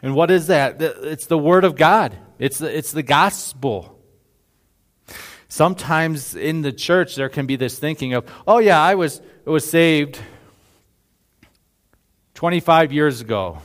And 0.00 0.14
what 0.14 0.30
is 0.30 0.46
that? 0.46 0.80
It's 0.80 1.26
the 1.26 1.36
Word 1.36 1.64
of 1.64 1.76
God, 1.76 2.16
it's 2.38 2.56
the, 2.56 2.74
it's 2.74 2.90
the 2.92 3.02
gospel. 3.02 3.98
Sometimes 5.48 6.34
in 6.34 6.62
the 6.62 6.72
church, 6.72 7.14
there 7.16 7.28
can 7.28 7.44
be 7.44 7.56
this 7.56 7.78
thinking 7.78 8.14
of, 8.14 8.24
oh, 8.46 8.60
yeah, 8.60 8.80
I 8.80 8.94
was, 8.94 9.20
was 9.44 9.68
saved 9.68 10.18
25 12.32 12.94
years 12.94 13.20
ago, 13.20 13.58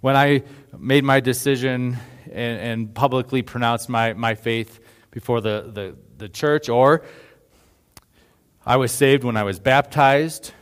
when 0.00 0.16
I 0.16 0.44
made 0.78 1.04
my 1.04 1.20
decision 1.20 1.98
and, 2.32 2.60
and 2.60 2.94
publicly 2.94 3.42
pronounced 3.42 3.88
my, 3.88 4.12
my 4.12 4.34
faith 4.34 4.80
before 5.10 5.40
the, 5.40 5.70
the, 5.72 5.96
the 6.18 6.28
church, 6.28 6.68
or 6.68 7.02
I 8.64 8.76
was 8.76 8.92
saved 8.92 9.24
when 9.24 9.36
I 9.36 9.42
was 9.42 9.58
baptized 9.58 10.52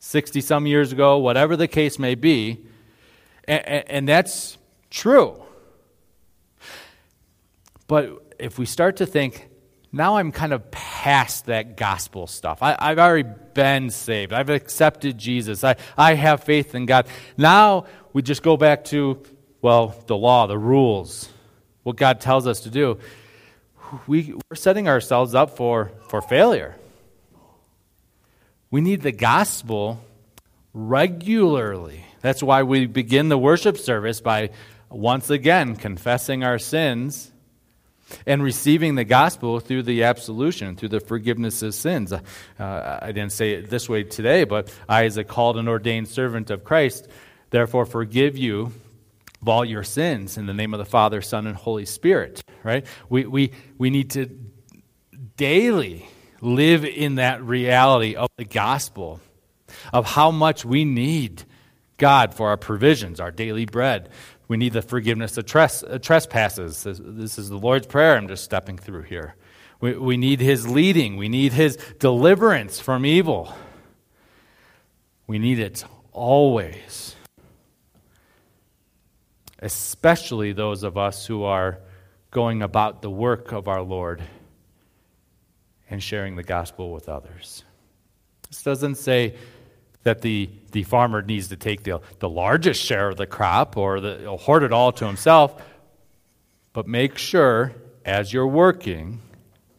60 0.00 0.40
some 0.40 0.66
years 0.66 0.92
ago, 0.92 1.18
whatever 1.18 1.56
the 1.56 1.68
case 1.68 1.98
may 1.98 2.14
be, 2.14 2.64
and, 3.46 3.88
and 3.88 4.08
that's 4.08 4.58
true. 4.90 5.42
But 7.86 8.34
if 8.38 8.58
we 8.58 8.66
start 8.66 8.96
to 8.96 9.06
think, 9.06 9.48
now 9.92 10.16
I'm 10.16 10.32
kind 10.32 10.52
of 10.52 10.70
past 10.70 11.46
that 11.46 11.76
gospel 11.76 12.26
stuff. 12.26 12.58
I, 12.62 12.76
have 12.88 12.98
already 12.98 13.28
been 13.54 13.90
saved. 13.90 14.32
I've 14.32 14.50
accepted 14.50 15.18
Jesus. 15.18 15.62
I, 15.62 15.76
I 15.96 16.14
have 16.14 16.42
faith 16.42 16.74
in 16.74 16.84
God. 16.84 17.06
Now 17.36 17.86
we 18.12 18.20
just 18.20 18.42
go 18.42 18.56
back 18.56 18.84
to, 18.86 19.22
well, 19.64 19.94
the 20.08 20.16
law, 20.16 20.46
the 20.46 20.58
rules, 20.58 21.26
what 21.84 21.96
God 21.96 22.20
tells 22.20 22.46
us 22.46 22.60
to 22.60 22.70
do. 22.70 22.98
We, 24.06 24.34
we're 24.50 24.56
setting 24.56 24.88
ourselves 24.88 25.34
up 25.34 25.56
for, 25.56 25.90
for 26.08 26.20
failure. 26.20 26.76
We 28.70 28.82
need 28.82 29.00
the 29.00 29.10
gospel 29.10 30.04
regularly. 30.74 32.04
That's 32.20 32.42
why 32.42 32.64
we 32.64 32.84
begin 32.84 33.30
the 33.30 33.38
worship 33.38 33.78
service 33.78 34.20
by 34.20 34.50
once 34.90 35.30
again 35.30 35.76
confessing 35.76 36.44
our 36.44 36.58
sins 36.58 37.32
and 38.26 38.42
receiving 38.42 38.96
the 38.96 39.04
gospel 39.04 39.60
through 39.60 39.84
the 39.84 40.02
absolution, 40.02 40.76
through 40.76 40.90
the 40.90 41.00
forgiveness 41.00 41.62
of 41.62 41.72
sins. 41.74 42.12
Uh, 42.12 42.20
I 43.00 43.12
didn't 43.12 43.32
say 43.32 43.52
it 43.52 43.70
this 43.70 43.88
way 43.88 44.02
today, 44.02 44.44
but 44.44 44.70
I, 44.86 45.06
as 45.06 45.16
a 45.16 45.24
called 45.24 45.56
and 45.56 45.70
ordained 45.70 46.08
servant 46.08 46.50
of 46.50 46.64
Christ, 46.64 47.08
therefore 47.48 47.86
forgive 47.86 48.36
you 48.36 48.70
of 49.44 49.48
all 49.50 49.62
your 49.62 49.84
sins 49.84 50.38
in 50.38 50.46
the 50.46 50.54
name 50.54 50.72
of 50.72 50.78
the 50.78 50.86
Father, 50.86 51.20
Son, 51.20 51.46
and 51.46 51.54
Holy 51.54 51.84
Spirit. 51.84 52.42
Right? 52.62 52.86
We, 53.10 53.26
we, 53.26 53.52
we 53.76 53.90
need 53.90 54.12
to 54.12 54.26
daily 55.36 56.08
live 56.40 56.86
in 56.86 57.16
that 57.16 57.42
reality 57.42 58.16
of 58.16 58.30
the 58.38 58.46
gospel, 58.46 59.20
of 59.92 60.06
how 60.06 60.30
much 60.30 60.64
we 60.64 60.86
need 60.86 61.42
God 61.98 62.32
for 62.32 62.48
our 62.48 62.56
provisions, 62.56 63.20
our 63.20 63.30
daily 63.30 63.66
bread, 63.66 64.08
we 64.48 64.56
need 64.56 64.72
the 64.72 64.80
forgiveness 64.80 65.36
of 65.36 65.44
uh, 65.54 65.98
trespasses. 65.98 66.82
This, 66.82 67.00
this, 67.02 67.38
is 67.38 67.50
the 67.50 67.58
Lord's 67.58 67.86
Prayer 67.86 68.16
I'm 68.16 68.28
just 68.28 68.44
stepping 68.44 68.78
through 68.78 69.02
here. 69.02 69.36
We, 69.80 69.94
we 69.94 70.16
need 70.16 70.40
His 70.40 70.66
leading, 70.66 71.18
we 71.18 71.28
need 71.28 71.52
His 71.52 71.76
deliverance 71.98 72.80
from 72.80 73.04
evil. 73.04 73.54
We 75.26 75.38
need 75.38 75.58
it 75.58 75.84
always, 76.12 77.13
especially 79.64 80.52
those 80.52 80.82
of 80.82 80.98
us 80.98 81.24
who 81.24 81.42
are 81.42 81.78
going 82.30 82.60
about 82.60 83.00
the 83.00 83.08
work 83.08 83.50
of 83.50 83.66
our 83.66 83.80
Lord 83.80 84.22
and 85.88 86.02
sharing 86.02 86.36
the 86.36 86.42
gospel 86.42 86.92
with 86.92 87.08
others. 87.08 87.64
This 88.50 88.62
doesn't 88.62 88.96
say 88.96 89.36
that 90.02 90.20
the, 90.20 90.50
the 90.72 90.82
farmer 90.82 91.22
needs 91.22 91.48
to 91.48 91.56
take 91.56 91.82
the, 91.82 92.02
the 92.18 92.28
largest 92.28 92.84
share 92.84 93.08
of 93.08 93.16
the 93.16 93.26
crop 93.26 93.78
or 93.78 94.00
the, 94.00 94.36
hoard 94.36 94.64
it 94.64 94.72
all 94.72 94.92
to 94.92 95.06
himself. 95.06 95.62
But 96.74 96.86
make 96.86 97.16
sure, 97.16 97.72
as 98.04 98.34
you're 98.34 98.46
working, 98.46 99.22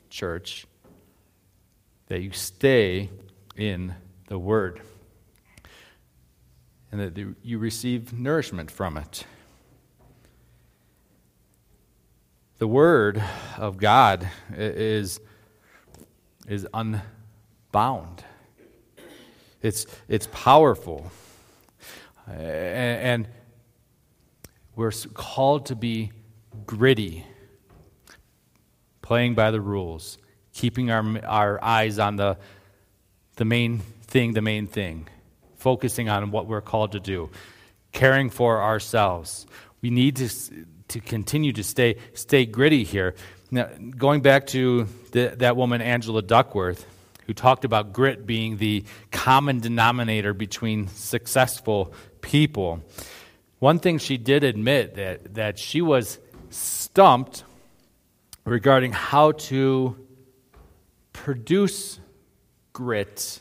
church, 0.10 0.66
that 2.08 2.22
you 2.22 2.32
stay 2.32 3.12
in 3.56 3.94
the 4.30 4.40
Word. 4.40 4.82
and 6.92 7.00
that 7.00 7.36
you 7.44 7.60
receive 7.60 8.14
nourishment 8.14 8.72
from 8.72 8.98
it. 8.98 9.26
The 12.58 12.68
Word 12.70 13.22
of 13.58 13.76
God 13.76 14.30
is, 14.56 15.20
is 16.48 16.66
unbound, 16.74 18.24
it's, 19.62 19.86
it's 20.08 20.30
powerful. 20.32 21.12
And, 22.28 23.28
we're 24.78 24.92
called 25.14 25.66
to 25.68 25.76
be 25.76 26.12
gritty, 26.66 27.26
playing 29.02 29.36
by 29.36 29.52
the 29.52 29.62
rules, 29.62 30.18
keeping 30.54 30.92
our, 30.92 31.26
our 31.26 31.64
eyes 31.64 32.00
on 32.00 32.16
the, 32.16 32.38
the 33.36 33.46
main 33.46 33.80
thing, 33.80 34.34
the 34.34 34.42
main 34.42 34.68
thing, 34.68 35.08
focusing 35.58 36.10
on 36.10 36.32
what 36.32 36.48
we're 36.48 36.62
called 36.62 36.94
to 36.94 37.00
do, 37.00 37.30
caring 37.92 38.30
for 38.30 38.62
ourselves. 38.62 39.46
We 39.86 39.92
need 39.92 40.16
to, 40.16 40.30
to 40.88 41.00
continue 41.00 41.54
to 41.54 41.64
stay, 41.64 41.98
stay 42.16 42.48
gritty 42.48 42.84
here. 42.84 43.14
Now, 43.52 43.70
going 43.96 44.22
back 44.22 44.48
to 44.48 44.88
the, 45.12 45.36
that 45.38 45.56
woman, 45.56 45.80
Angela 45.80 46.24
Duckworth, 46.24 46.84
who 47.28 47.36
talked 47.36 47.66
about 47.66 47.94
grit 47.94 48.26
being 48.26 48.58
the 48.58 48.84
common 49.12 49.60
denominator 49.60 50.34
between 50.34 50.88
successful 50.88 51.94
people. 52.22 52.82
One 53.60 53.78
thing 53.78 54.00
she 54.00 54.18
did 54.18 54.44
admit 54.44 54.96
that, 54.96 55.36
that 55.36 55.60
she 55.60 55.84
was 55.84 56.18
stumped 56.50 57.44
regarding 58.44 58.92
how 58.92 59.34
to 59.34 60.04
produce 61.14 62.00
grit 62.74 63.40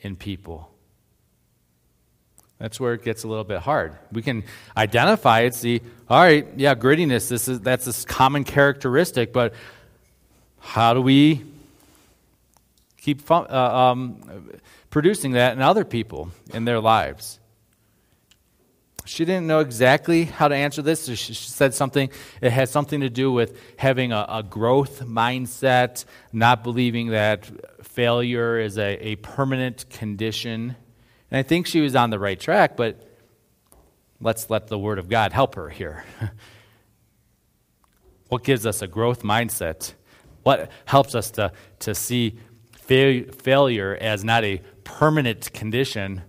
in 0.00 0.14
people. 0.14 0.69
That's 2.60 2.78
where 2.78 2.92
it 2.92 3.02
gets 3.02 3.24
a 3.24 3.28
little 3.28 3.44
bit 3.44 3.60
hard. 3.60 3.96
We 4.12 4.20
can 4.20 4.44
identify 4.76 5.40
it, 5.40 5.54
see, 5.54 5.80
all 6.10 6.20
right, 6.20 6.46
yeah, 6.56 6.74
grittiness, 6.74 7.28
this 7.30 7.48
is 7.48 7.60
that's 7.60 7.86
this 7.86 8.04
common 8.04 8.44
characteristic, 8.44 9.32
but 9.32 9.54
how 10.58 10.92
do 10.92 11.00
we 11.00 11.42
keep 12.98 13.28
uh, 13.30 13.44
um, 13.48 14.50
producing 14.90 15.32
that 15.32 15.54
in 15.54 15.62
other 15.62 15.86
people 15.86 16.30
in 16.52 16.66
their 16.66 16.80
lives? 16.80 17.40
She 19.06 19.24
didn't 19.24 19.46
know 19.46 19.60
exactly 19.60 20.24
how 20.24 20.48
to 20.48 20.54
answer 20.54 20.82
this. 20.82 21.06
So 21.06 21.14
she 21.14 21.32
said 21.32 21.72
something, 21.72 22.10
it 22.42 22.52
had 22.52 22.68
something 22.68 23.00
to 23.00 23.08
do 23.08 23.32
with 23.32 23.58
having 23.76 24.12
a, 24.12 24.26
a 24.28 24.42
growth 24.42 25.00
mindset, 25.00 26.04
not 26.30 26.62
believing 26.62 27.08
that 27.08 27.50
failure 27.82 28.58
is 28.60 28.76
a, 28.76 29.08
a 29.08 29.16
permanent 29.16 29.88
condition. 29.88 30.76
And 31.30 31.38
I 31.38 31.42
think 31.42 31.66
she 31.66 31.80
was 31.80 31.94
on 31.94 32.10
the 32.10 32.18
right 32.18 32.38
track, 32.38 32.76
but 32.76 33.06
let's 34.20 34.50
let 34.50 34.66
the 34.66 34.78
Word 34.78 34.98
of 34.98 35.08
God 35.08 35.32
help 35.32 35.54
her 35.54 35.68
here. 35.68 36.04
what 38.28 38.42
gives 38.42 38.66
us 38.66 38.82
a 38.82 38.88
growth 38.88 39.22
mindset? 39.22 39.94
What 40.42 40.70
helps 40.86 41.14
us 41.14 41.30
to, 41.32 41.52
to 41.80 41.94
see 41.94 42.38
fa- 42.72 43.32
failure 43.32 43.96
as 44.00 44.24
not 44.24 44.42
a 44.42 44.60
permanent 44.82 45.52
condition 45.52 46.22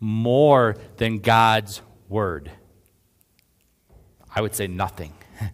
more 0.00 0.76
than 0.96 1.18
God's 1.18 1.82
word? 2.08 2.50
I 4.34 4.40
would 4.40 4.54
say 4.54 4.66
nothing. 4.66 5.12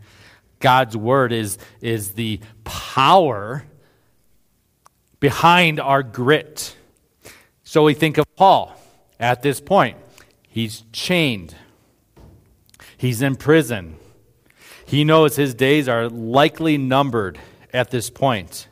God's 0.59 0.97
word 0.97 1.33
is, 1.33 1.59
is 1.83 2.13
the 2.13 2.41
power 2.65 3.65
behind 5.21 5.81
our 5.81 6.03
grit. 6.03 6.75
So 7.65 7.85
we 7.85 7.93
think 7.93 8.17
of 8.17 8.25
Paul 8.37 8.75
at 9.19 9.43
this 9.43 9.61
point. 9.61 9.97
He's 10.49 10.85
chained, 10.93 11.55
he's 12.97 13.23
in 13.23 13.37
prison. 13.37 13.97
He 14.87 15.03
knows 15.03 15.35
his 15.35 15.53
days 15.53 15.89
are 15.89 16.09
likely 16.09 16.79
numbered 16.79 17.41
at 17.73 17.91
this 17.91 18.09
point. 18.09 18.69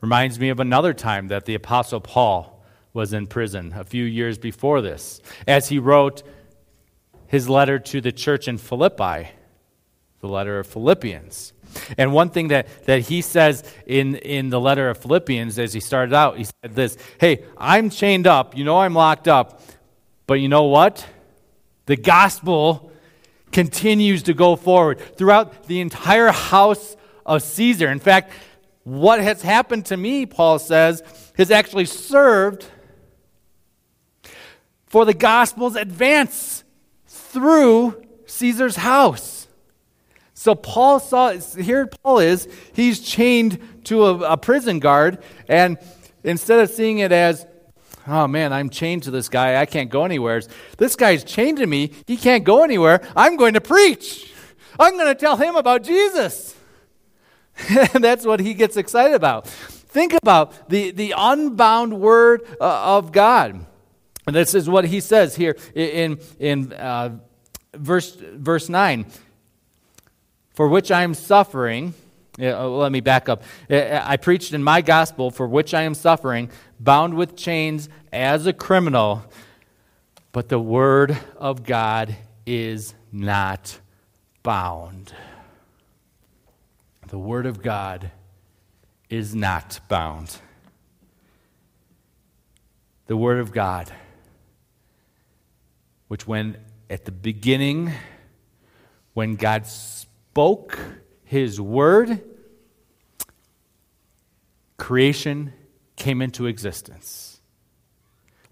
Reminds 0.00 0.38
me 0.38 0.48
of 0.48 0.60
another 0.60 0.94
time 0.94 1.26
that 1.28 1.44
the 1.44 1.56
Apostle 1.56 2.00
Paul 2.00 2.64
was 2.92 3.12
in 3.12 3.26
prison 3.26 3.72
a 3.76 3.84
few 3.84 4.04
years 4.04 4.38
before 4.38 4.80
this, 4.80 5.20
as 5.46 5.68
he 5.68 5.78
wrote 5.78 6.22
his 7.26 7.48
letter 7.48 7.78
to 7.78 8.00
the 8.00 8.12
church 8.12 8.48
in 8.48 8.58
Philippi, 8.58 9.30
the 10.20 10.28
letter 10.28 10.58
of 10.58 10.66
Philippians. 10.66 11.52
And 11.96 12.12
one 12.12 12.30
thing 12.30 12.48
that, 12.48 12.84
that 12.86 13.02
he 13.02 13.22
says 13.22 13.64
in, 13.86 14.16
in 14.16 14.50
the 14.50 14.60
letter 14.60 14.90
of 14.90 14.98
Philippians 14.98 15.58
as 15.58 15.72
he 15.72 15.80
started 15.80 16.14
out, 16.14 16.38
he 16.38 16.44
said 16.44 16.74
this 16.74 16.96
Hey, 17.18 17.44
I'm 17.56 17.90
chained 17.90 18.26
up. 18.26 18.56
You 18.56 18.64
know 18.64 18.78
I'm 18.78 18.94
locked 18.94 19.28
up. 19.28 19.62
But 20.26 20.34
you 20.34 20.48
know 20.48 20.64
what? 20.64 21.06
The 21.86 21.96
gospel 21.96 22.92
continues 23.52 24.22
to 24.24 24.34
go 24.34 24.56
forward 24.56 25.00
throughout 25.16 25.64
the 25.64 25.80
entire 25.80 26.30
house 26.30 26.96
of 27.26 27.42
Caesar. 27.42 27.88
In 27.88 27.98
fact, 27.98 28.32
what 28.84 29.20
has 29.20 29.42
happened 29.42 29.86
to 29.86 29.96
me, 29.96 30.26
Paul 30.26 30.58
says, 30.58 31.02
has 31.36 31.50
actually 31.50 31.86
served 31.86 32.66
for 34.86 35.04
the 35.04 35.14
gospel's 35.14 35.76
advance 35.76 36.64
through 37.06 38.04
Caesar's 38.26 38.76
house. 38.76 39.39
So 40.40 40.54
Paul 40.54 41.00
saw, 41.00 41.32
here 41.32 41.86
Paul 41.86 42.20
is, 42.20 42.48
he's 42.72 43.00
chained 43.00 43.60
to 43.84 44.06
a, 44.06 44.14
a 44.20 44.36
prison 44.38 44.78
guard, 44.78 45.18
and 45.48 45.76
instead 46.24 46.60
of 46.60 46.70
seeing 46.70 47.00
it 47.00 47.12
as, 47.12 47.46
oh 48.06 48.26
man, 48.26 48.50
I'm 48.50 48.70
chained 48.70 49.02
to 49.02 49.10
this 49.10 49.28
guy, 49.28 49.60
I 49.60 49.66
can't 49.66 49.90
go 49.90 50.06
anywhere. 50.06 50.40
This 50.78 50.96
guy's 50.96 51.24
chained 51.24 51.58
to 51.58 51.66
me, 51.66 51.92
he 52.06 52.16
can't 52.16 52.42
go 52.42 52.64
anywhere. 52.64 53.06
I'm 53.14 53.36
going 53.36 53.52
to 53.52 53.60
preach. 53.60 54.32
I'm 54.78 54.96
going 54.96 55.08
to 55.08 55.14
tell 55.14 55.36
him 55.36 55.56
about 55.56 55.84
Jesus. 55.84 56.56
and 57.92 58.02
that's 58.02 58.24
what 58.24 58.40
he 58.40 58.54
gets 58.54 58.78
excited 58.78 59.12
about. 59.12 59.46
Think 59.46 60.14
about 60.14 60.70
the, 60.70 60.90
the 60.90 61.12
unbound 61.18 62.00
word 62.00 62.44
uh, 62.58 62.96
of 62.96 63.12
God. 63.12 63.66
And 64.26 64.34
this 64.34 64.54
is 64.54 64.70
what 64.70 64.86
he 64.86 65.00
says 65.00 65.36
here 65.36 65.58
in, 65.74 66.18
in 66.38 66.72
uh, 66.72 67.18
verse, 67.74 68.16
verse 68.16 68.70
9 68.70 69.04
For 70.60 70.68
which 70.68 70.90
I 70.90 71.04
am 71.04 71.14
suffering. 71.14 71.94
Yeah, 72.36 72.60
uh, 72.60 72.66
let 72.66 72.92
me 72.92 73.00
back 73.00 73.30
up. 73.30 73.44
I 73.70 74.18
preached 74.18 74.52
in 74.52 74.62
my 74.62 74.82
gospel, 74.82 75.30
for 75.30 75.46
which 75.46 75.72
I 75.72 75.84
am 75.84 75.94
suffering, 75.94 76.50
bound 76.78 77.14
with 77.14 77.34
chains 77.34 77.88
as 78.12 78.46
a 78.46 78.52
criminal. 78.52 79.24
But 80.32 80.50
the 80.50 80.58
word 80.58 81.16
of 81.38 81.64
God 81.64 82.14
is 82.44 82.92
not 83.10 83.80
bound. 84.42 85.14
The 87.08 87.18
word 87.18 87.46
of 87.46 87.62
God 87.62 88.10
is 89.08 89.34
not 89.34 89.80
bound. 89.88 90.36
The 93.06 93.16
word 93.16 93.38
of 93.38 93.50
God 93.50 93.90
which 96.08 96.26
when 96.26 96.58
at 96.90 97.06
the 97.06 97.12
beginning, 97.12 97.92
when 99.14 99.36
God 99.36 99.64
spoke 100.30 100.78
his 101.24 101.60
word, 101.60 102.20
creation 104.76 105.52
came 105.96 106.22
into 106.22 106.46
existence. 106.46 107.40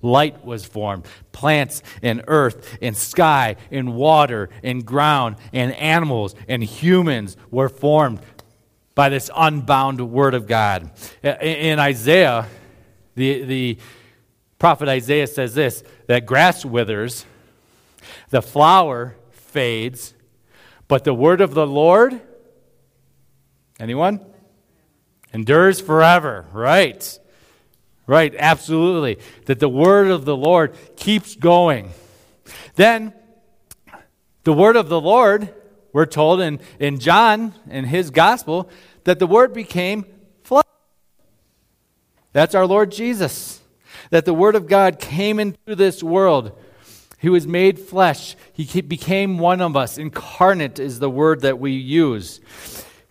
Light 0.02 0.44
was 0.44 0.64
formed. 0.64 1.06
Plants 1.30 1.84
and 2.02 2.24
earth 2.26 2.78
and 2.82 2.96
sky 2.96 3.54
and 3.70 3.94
water 3.94 4.50
and 4.64 4.84
ground 4.84 5.36
and 5.52 5.72
animals 5.74 6.34
and 6.48 6.64
humans 6.64 7.36
were 7.48 7.68
formed 7.68 8.20
by 8.96 9.08
this 9.08 9.30
unbound 9.36 10.00
word 10.10 10.34
of 10.34 10.48
God. 10.48 10.90
In 11.22 11.78
Isaiah, 11.78 12.46
the, 13.14 13.44
the 13.44 13.78
prophet 14.58 14.88
Isaiah 14.88 15.28
says 15.28 15.54
this 15.54 15.84
that 16.08 16.26
grass 16.26 16.64
withers 16.64 17.24
the 18.30 18.42
flower 18.42 19.14
fades, 19.30 20.14
but 20.88 21.04
the 21.04 21.14
word 21.14 21.40
of 21.40 21.54
the 21.54 21.66
Lord, 21.66 22.20
anyone? 23.78 24.24
Endures 25.32 25.80
forever, 25.80 26.46
right? 26.52 27.18
Right, 28.06 28.34
absolutely. 28.38 29.18
That 29.44 29.60
the 29.60 29.68
word 29.68 30.08
of 30.08 30.24
the 30.24 30.36
Lord 30.36 30.74
keeps 30.96 31.36
going. 31.36 31.90
Then, 32.76 33.12
the 34.44 34.54
word 34.54 34.76
of 34.76 34.88
the 34.88 35.00
Lord, 35.00 35.54
we're 35.92 36.06
told 36.06 36.40
in, 36.40 36.60
in 36.80 36.98
John, 36.98 37.52
in 37.68 37.84
his 37.84 38.10
gospel, 38.10 38.70
that 39.04 39.18
the 39.18 39.26
word 39.26 39.52
became 39.52 40.06
flesh. 40.42 40.64
That's 42.32 42.54
our 42.54 42.66
Lord 42.66 42.90
Jesus. 42.90 43.60
That 44.08 44.24
the 44.24 44.32
word 44.32 44.54
of 44.54 44.66
God 44.66 44.98
came 44.98 45.38
into 45.38 45.76
this 45.76 46.02
world 46.02 46.58
he 47.18 47.28
was 47.28 47.46
made 47.46 47.78
flesh. 47.78 48.36
He 48.52 48.80
became 48.80 49.38
one 49.38 49.60
of 49.60 49.76
us. 49.76 49.98
Incarnate 49.98 50.78
is 50.78 51.00
the 51.00 51.10
word 51.10 51.40
that 51.40 51.58
we 51.58 51.72
use. 51.72 52.40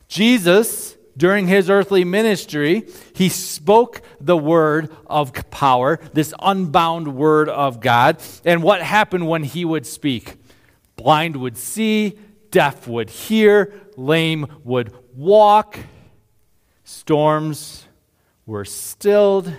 Jesus, 0.07 0.95
during 1.17 1.47
his 1.47 1.69
earthly 1.69 2.05
ministry, 2.05 2.87
he 3.13 3.27
spoke 3.27 4.01
the 4.21 4.37
word 4.37 4.95
of 5.07 5.33
power, 5.51 5.99
this 6.13 6.33
unbound 6.41 7.15
word 7.15 7.49
of 7.49 7.81
God. 7.81 8.21
And 8.45 8.63
what 8.63 8.81
happened 8.81 9.27
when 9.27 9.43
he 9.43 9.65
would 9.65 9.85
speak? 9.85 10.37
Blind 10.95 11.35
would 11.35 11.57
see, 11.57 12.17
deaf 12.49 12.87
would 12.87 13.09
hear, 13.09 13.73
lame 13.97 14.47
would 14.63 14.93
walk, 15.13 15.77
storms 16.85 17.85
were 18.45 18.65
stilled. 18.65 19.53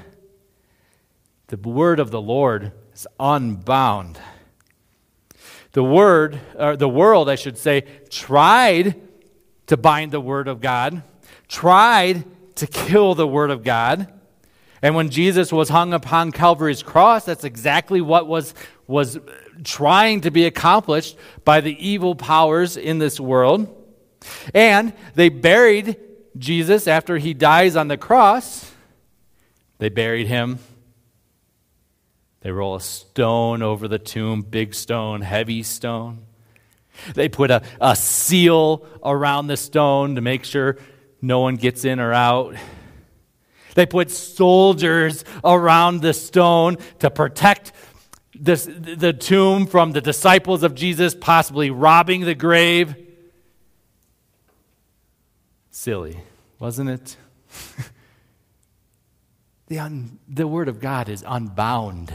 The 1.48 1.56
word 1.56 2.00
of 2.00 2.10
the 2.10 2.20
Lord 2.20 2.72
is 2.94 3.06
unbound. 3.20 4.18
The 5.72 5.84
word, 5.84 6.40
or 6.58 6.76
the 6.76 6.88
world, 6.88 7.28
I 7.28 7.34
should 7.34 7.58
say, 7.58 7.84
tried 8.10 8.94
to 9.66 9.76
bind 9.76 10.12
the 10.12 10.20
word 10.20 10.48
of 10.48 10.60
God, 10.60 11.02
tried 11.46 12.24
to 12.56 12.66
kill 12.66 13.14
the 13.14 13.26
word 13.26 13.50
of 13.50 13.62
God. 13.62 14.12
And 14.80 14.94
when 14.94 15.10
Jesus 15.10 15.52
was 15.52 15.68
hung 15.68 15.92
upon 15.92 16.32
Calvary's 16.32 16.82
cross, 16.82 17.24
that's 17.24 17.44
exactly 17.44 18.00
what 18.00 18.26
was, 18.26 18.54
was 18.86 19.18
trying 19.64 20.22
to 20.22 20.30
be 20.30 20.46
accomplished 20.46 21.16
by 21.44 21.60
the 21.60 21.76
evil 21.84 22.14
powers 22.14 22.76
in 22.76 22.98
this 22.98 23.18
world. 23.18 23.74
And 24.54 24.92
they 25.14 25.28
buried 25.28 25.96
Jesus 26.36 26.86
after 26.86 27.18
he 27.18 27.34
dies 27.34 27.76
on 27.76 27.88
the 27.88 27.96
cross. 27.96 28.72
They 29.78 29.88
buried 29.88 30.26
him. 30.26 30.58
They 32.40 32.52
roll 32.52 32.76
a 32.76 32.80
stone 32.80 33.62
over 33.62 33.88
the 33.88 33.98
tomb, 33.98 34.42
big 34.42 34.74
stone, 34.74 35.22
heavy 35.22 35.62
stone. 35.62 36.24
They 37.14 37.28
put 37.28 37.50
a, 37.50 37.62
a 37.80 37.96
seal 37.96 38.86
around 39.04 39.46
the 39.46 39.56
stone 39.56 40.14
to 40.14 40.20
make 40.20 40.44
sure 40.44 40.76
no 41.20 41.40
one 41.40 41.56
gets 41.56 41.84
in 41.84 42.00
or 42.00 42.12
out. 42.12 42.54
They 43.74 43.86
put 43.86 44.10
soldiers 44.10 45.24
around 45.44 46.00
the 46.00 46.12
stone 46.12 46.78
to 47.00 47.10
protect 47.10 47.72
this, 48.34 48.68
the 48.68 49.12
tomb 49.12 49.66
from 49.66 49.92
the 49.92 50.00
disciples 50.00 50.62
of 50.62 50.74
Jesus 50.74 51.14
possibly 51.14 51.70
robbing 51.70 52.22
the 52.22 52.34
grave. 52.34 52.94
Silly, 55.70 56.20
wasn't 56.58 56.90
it? 56.90 57.16
the, 59.68 59.78
un, 59.78 60.18
the 60.28 60.46
Word 60.46 60.68
of 60.68 60.80
God 60.80 61.08
is 61.08 61.24
unbound. 61.26 62.14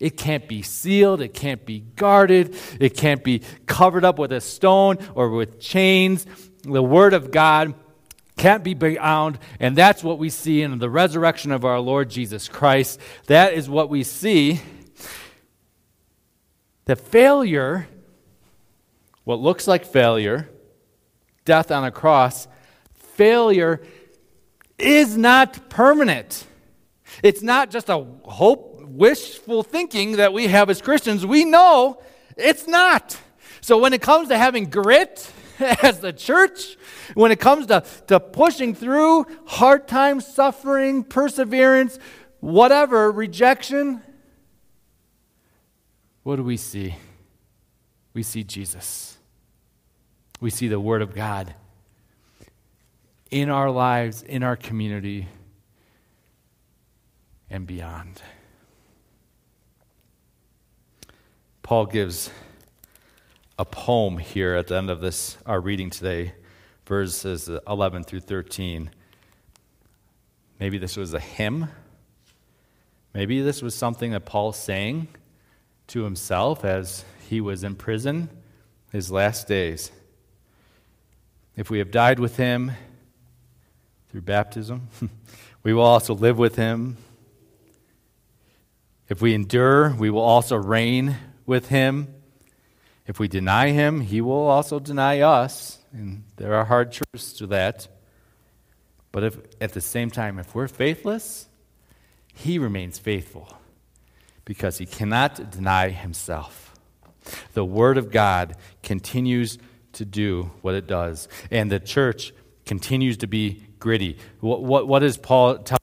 It 0.00 0.16
can't 0.16 0.46
be 0.46 0.62
sealed. 0.62 1.20
It 1.20 1.34
can't 1.34 1.64
be 1.66 1.80
guarded. 1.80 2.56
It 2.78 2.96
can't 2.96 3.24
be 3.24 3.42
covered 3.66 4.04
up 4.04 4.18
with 4.18 4.32
a 4.32 4.40
stone 4.40 4.98
or 5.14 5.30
with 5.30 5.60
chains. 5.60 6.24
The 6.62 6.82
Word 6.82 7.14
of 7.14 7.30
God 7.30 7.74
can't 8.36 8.62
be 8.62 8.74
bound. 8.74 9.38
And 9.58 9.76
that's 9.76 10.04
what 10.04 10.18
we 10.18 10.30
see 10.30 10.62
in 10.62 10.78
the 10.78 10.88
resurrection 10.88 11.50
of 11.50 11.64
our 11.64 11.80
Lord 11.80 12.08
Jesus 12.10 12.48
Christ. 12.48 13.00
That 13.26 13.54
is 13.54 13.68
what 13.68 13.90
we 13.90 14.04
see. 14.04 14.60
The 16.84 16.96
failure, 16.96 17.88
what 19.24 19.40
looks 19.40 19.66
like 19.66 19.84
failure, 19.84 20.48
death 21.44 21.70
on 21.70 21.84
a 21.84 21.90
cross, 21.90 22.48
failure 22.94 23.82
is 24.78 25.16
not 25.16 25.68
permanent. 25.68 26.46
It's 27.22 27.42
not 27.42 27.70
just 27.70 27.88
a 27.88 28.06
hope, 28.24 28.67
wishful 28.88 29.62
thinking 29.62 30.12
that 30.12 30.32
we 30.32 30.48
have 30.48 30.70
as 30.70 30.80
Christians. 30.80 31.24
We 31.24 31.44
know 31.44 32.00
it's 32.36 32.66
not. 32.66 33.18
So 33.60 33.78
when 33.78 33.92
it 33.92 34.00
comes 34.00 34.28
to 34.28 34.38
having 34.38 34.70
grit 34.70 35.30
as 35.58 36.00
the 36.00 36.12
church, 36.12 36.76
when 37.14 37.30
it 37.30 37.40
comes 37.40 37.66
to, 37.66 37.84
to 38.06 38.20
pushing 38.20 38.74
through 38.74 39.26
hard 39.46 39.88
times, 39.88 40.26
suffering, 40.26 41.04
perseverance, 41.04 41.98
whatever, 42.40 43.10
rejection, 43.10 44.02
what 46.22 46.36
do 46.36 46.44
we 46.44 46.56
see? 46.56 46.94
We 48.14 48.22
see 48.22 48.44
Jesus. 48.44 49.16
We 50.40 50.50
see 50.50 50.68
the 50.68 50.80
Word 50.80 51.02
of 51.02 51.14
God 51.14 51.54
in 53.30 53.50
our 53.50 53.70
lives, 53.70 54.22
in 54.22 54.42
our 54.42 54.56
community, 54.56 55.28
and 57.50 57.66
beyond. 57.66 58.22
Paul 61.68 61.84
gives 61.84 62.30
a 63.58 63.64
poem 63.66 64.16
here 64.16 64.54
at 64.54 64.68
the 64.68 64.76
end 64.78 64.88
of 64.88 65.02
this 65.02 65.36
our 65.44 65.60
reading 65.60 65.90
today 65.90 66.32
verses 66.86 67.50
11 67.68 68.04
through 68.04 68.20
13. 68.20 68.90
Maybe 70.58 70.78
this 70.78 70.96
was 70.96 71.12
a 71.12 71.20
hymn. 71.20 71.68
Maybe 73.12 73.42
this 73.42 73.60
was 73.60 73.74
something 73.74 74.12
that 74.12 74.24
Paul 74.24 74.54
sang 74.54 75.08
to 75.88 76.04
himself 76.04 76.64
as 76.64 77.04
he 77.28 77.42
was 77.42 77.62
in 77.62 77.74
prison 77.74 78.30
his 78.90 79.10
last 79.10 79.46
days. 79.46 79.92
If 81.54 81.68
we 81.68 81.80
have 81.80 81.90
died 81.90 82.18
with 82.18 82.38
him 82.38 82.72
through 84.10 84.22
baptism, 84.22 84.88
we 85.62 85.74
will 85.74 85.82
also 85.82 86.14
live 86.14 86.38
with 86.38 86.56
him. 86.56 86.96
If 89.10 89.20
we 89.20 89.34
endure, 89.34 89.94
we 89.94 90.08
will 90.08 90.22
also 90.22 90.56
reign 90.56 91.14
with 91.48 91.68
him. 91.68 92.14
If 93.06 93.18
we 93.18 93.26
deny 93.26 93.70
him, 93.70 94.02
he 94.02 94.20
will 94.20 94.46
also 94.46 94.78
deny 94.78 95.20
us. 95.20 95.78
And 95.92 96.24
there 96.36 96.54
are 96.54 96.66
hard 96.66 96.92
truths 96.92 97.32
to 97.34 97.46
that. 97.48 97.88
But 99.10 99.24
if, 99.24 99.38
at 99.60 99.72
the 99.72 99.80
same 99.80 100.10
time, 100.10 100.38
if 100.38 100.54
we're 100.54 100.68
faithless, 100.68 101.48
he 102.34 102.58
remains 102.58 102.98
faithful 102.98 103.48
because 104.44 104.78
he 104.78 104.86
cannot 104.86 105.50
deny 105.50 105.88
himself. 105.88 106.74
The 107.54 107.64
Word 107.64 107.96
of 107.96 108.12
God 108.12 108.54
continues 108.82 109.58
to 109.94 110.04
do 110.04 110.50
what 110.60 110.74
it 110.74 110.86
does, 110.86 111.28
and 111.50 111.72
the 111.72 111.80
church 111.80 112.32
continues 112.66 113.16
to 113.18 113.26
be 113.26 113.62
gritty. 113.78 114.18
What, 114.40 114.62
what, 114.62 114.86
what 114.86 115.00
does 115.00 115.16
Paul 115.16 115.58
tell? 115.58 115.78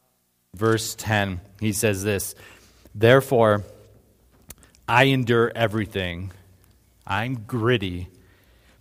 Verse 0.56 0.96
10, 0.96 1.42
he 1.60 1.74
says 1.74 2.04
this 2.04 2.34
Therefore, 2.94 3.64
I 4.88 5.06
endure 5.06 5.52
everything. 5.56 6.32
I'm 7.08 7.44
gritty 7.48 8.10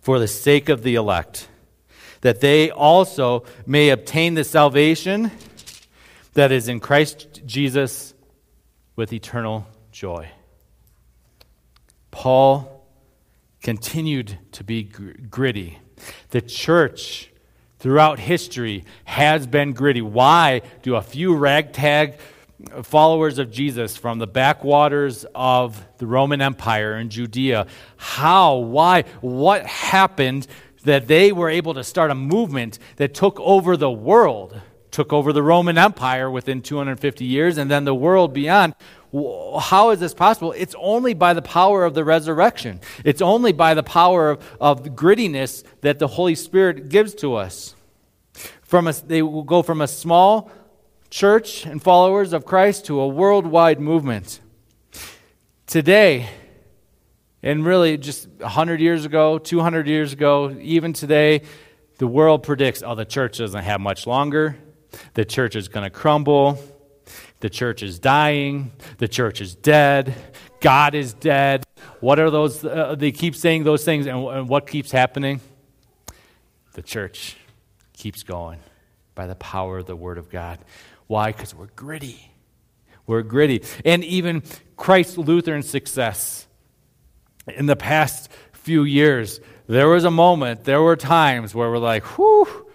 for 0.01 0.19
the 0.19 0.27
sake 0.27 0.69
of 0.69 0.83
the 0.83 0.95
elect, 0.95 1.47
that 2.21 2.41
they 2.41 2.69
also 2.69 3.43
may 3.65 3.89
obtain 3.89 4.35
the 4.35 4.43
salvation 4.43 5.31
that 6.33 6.51
is 6.51 6.67
in 6.67 6.79
Christ 6.79 7.41
Jesus 7.45 8.13
with 8.95 9.11
eternal 9.13 9.65
joy. 9.91 10.29
Paul 12.11 12.85
continued 13.61 14.37
to 14.51 14.63
be 14.63 14.83
gritty. 14.83 15.79
The 16.29 16.41
church 16.41 17.31
throughout 17.79 18.19
history 18.19 18.85
has 19.05 19.47
been 19.47 19.73
gritty. 19.73 20.01
Why 20.01 20.61
do 20.83 20.95
a 20.95 21.01
few 21.01 21.35
ragtag 21.35 22.19
followers 22.83 23.37
of 23.37 23.51
Jesus 23.51 23.97
from 23.97 24.19
the 24.19 24.27
backwaters 24.27 25.25
of 25.35 25.85
the 25.97 26.07
Roman 26.07 26.41
Empire 26.41 26.97
in 26.97 27.09
Judea. 27.09 27.67
How, 27.97 28.55
why, 28.55 29.03
what 29.21 29.65
happened 29.65 30.47
that 30.83 31.07
they 31.07 31.31
were 31.31 31.49
able 31.49 31.73
to 31.73 31.83
start 31.83 32.11
a 32.11 32.15
movement 32.15 32.79
that 32.97 33.13
took 33.13 33.39
over 33.39 33.75
the 33.75 33.91
world, 33.91 34.61
took 34.91 35.11
over 35.11 35.33
the 35.33 35.43
Roman 35.43 35.77
Empire 35.77 36.29
within 36.29 36.61
250 36.61 37.25
years, 37.25 37.57
and 37.57 37.69
then 37.69 37.83
the 37.85 37.95
world 37.95 38.33
beyond? 38.33 38.75
How 39.13 39.91
is 39.91 39.99
this 39.99 40.13
possible? 40.13 40.53
It's 40.53 40.75
only 40.77 41.13
by 41.13 41.33
the 41.33 41.41
power 41.41 41.85
of 41.85 41.93
the 41.93 42.03
resurrection. 42.03 42.81
It's 43.03 43.21
only 43.21 43.53
by 43.53 43.73
the 43.73 43.83
power 43.83 44.31
of, 44.31 44.57
of 44.59 44.83
grittiness 44.95 45.63
that 45.81 45.99
the 45.99 46.07
Holy 46.07 46.35
Spirit 46.35 46.89
gives 46.89 47.13
to 47.15 47.35
us. 47.35 47.75
From 48.61 48.87
a, 48.87 48.93
they 48.93 49.21
will 49.21 49.43
go 49.43 49.61
from 49.61 49.79
a 49.79 49.87
small 49.87 50.51
church 51.15 51.65
and 51.65 51.81
followers 51.81 52.33
of 52.33 52.43
Christ 52.43 52.87
to 52.87 52.99
a 52.99 53.07
worldwide 53.07 53.79
movement. 53.79 54.41
Today, 55.65 56.27
and 57.41 57.65
really 57.65 57.97
just 57.97 58.27
100 58.39 58.81
years 58.81 59.05
ago, 59.05 59.37
200 59.37 59.87
years 59.87 60.11
ago, 60.11 60.53
even 60.59 60.91
today, 60.91 61.43
the 61.99 62.05
world 62.05 62.43
predicts 62.43 62.83
oh, 62.85 62.95
the 62.95 63.05
church 63.05 63.37
doesn't 63.37 63.63
have 63.63 63.79
much 63.79 64.05
longer. 64.05 64.57
The 65.13 65.23
church 65.23 65.55
is 65.55 65.69
going 65.69 65.85
to 65.85 65.89
crumble. 65.89 66.59
The 67.39 67.49
church 67.49 67.81
is 67.81 67.97
dying. 67.97 68.73
The 68.97 69.07
church 69.07 69.39
is 69.39 69.55
dead. 69.55 70.13
God 70.59 70.95
is 70.95 71.13
dead. 71.13 71.63
What 72.01 72.19
are 72.19 72.29
those? 72.29 72.65
Uh, 72.65 72.93
they 72.97 73.13
keep 73.13 73.37
saying 73.37 73.63
those 73.63 73.85
things, 73.85 74.05
and, 74.05 74.17
and 74.27 74.49
what 74.49 74.67
keeps 74.67 74.91
happening? 74.91 75.39
The 76.73 76.81
church 76.81 77.37
keeps 77.93 78.21
going 78.23 78.59
by 79.15 79.27
the 79.27 79.35
power 79.35 79.77
of 79.77 79.85
the 79.85 79.95
Word 79.95 80.17
of 80.17 80.29
God. 80.29 80.59
Why? 81.07 81.31
Because 81.31 81.53
we're 81.53 81.67
gritty. 81.67 82.31
We're 83.07 83.21
gritty. 83.21 83.63
And 83.83 84.03
even 84.03 84.43
Christ 84.77 85.17
Lutheran 85.17 85.63
success 85.63 86.47
in 87.47 87.67
the 87.67 87.75
past 87.75 88.29
few 88.53 88.83
years, 88.83 89.39
there 89.67 89.87
was 89.87 90.03
a 90.03 90.11
moment, 90.11 90.63
there 90.63 90.81
were 90.81 90.95
times 90.95 91.53
where 91.53 91.69
we're 91.69 91.77
like, 91.77 92.03
whew, 92.17 92.65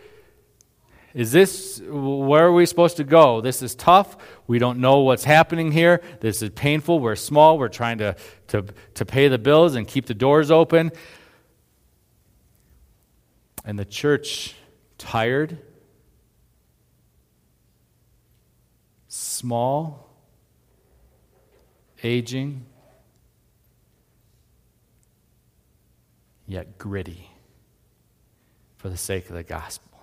Is 1.13 1.33
this 1.33 1.83
where 1.85 2.47
are 2.47 2.53
we 2.53 2.67
supposed 2.67 2.99
to 2.99 3.05
go? 3.05 3.41
This 3.41 3.63
is 3.63 3.75
tough. 3.75 4.17
We 4.47 4.61
don't 4.61 4.79
know 4.79 5.01
what's 5.01 5.25
happening 5.25 5.73
here. 5.73 6.01
This 6.21 6.41
is 6.43 6.51
painful. 6.51 7.01
We're 7.01 7.17
small. 7.17 7.59
We're 7.59 7.69
trying 7.69 7.99
to, 7.99 8.15
to, 8.49 8.65
to 8.95 9.05
pay 9.05 9.27
the 9.27 9.39
bills 9.39 9.75
and 9.75 9.89
keep 9.89 10.07
the 10.07 10.15
doors 10.15 10.51
open. 10.51 10.93
And 13.65 13.79
the 13.79 13.85
church 13.85 14.55
tired, 14.99 15.59
small, 19.41 20.07
aging, 22.03 22.67
yet 26.47 26.77
gritty 26.77 27.31
for 28.77 28.91
the 28.91 28.99
sake 28.99 29.31
of 29.31 29.35
the 29.35 29.43
gospel. 29.43 29.99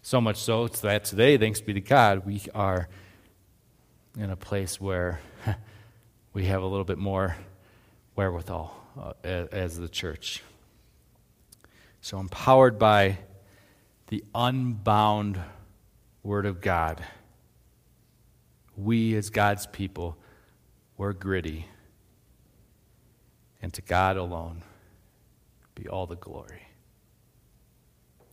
So 0.00 0.18
much 0.18 0.38
so 0.38 0.66
that 0.66 1.04
today, 1.04 1.36
thanks 1.36 1.60
be 1.60 1.74
to 1.74 1.80
God, 1.82 2.24
we 2.24 2.40
are 2.54 2.88
in 4.18 4.30
a 4.30 4.36
place 4.36 4.80
where 4.80 5.20
we 6.32 6.46
have 6.46 6.62
a 6.62 6.66
little 6.66 6.86
bit 6.86 6.98
more 6.98 7.36
wherewithal 8.16 8.74
uh, 8.98 9.12
as 9.26 9.78
the 9.78 9.90
church. 9.90 10.42
So, 12.00 12.18
empowered 12.18 12.78
by 12.78 13.18
the 14.06 14.24
unbound 14.34 15.38
Word 16.22 16.46
of 16.46 16.62
God, 16.62 17.04
we 18.76 19.14
as 19.16 19.30
God's 19.30 19.66
people, 19.66 20.16
we're 20.96 21.12
gritty. 21.12 21.66
And 23.62 23.72
to 23.74 23.82
God 23.82 24.16
alone 24.16 24.62
be 25.74 25.88
all 25.88 26.06
the 26.06 26.16
glory. 26.16 26.62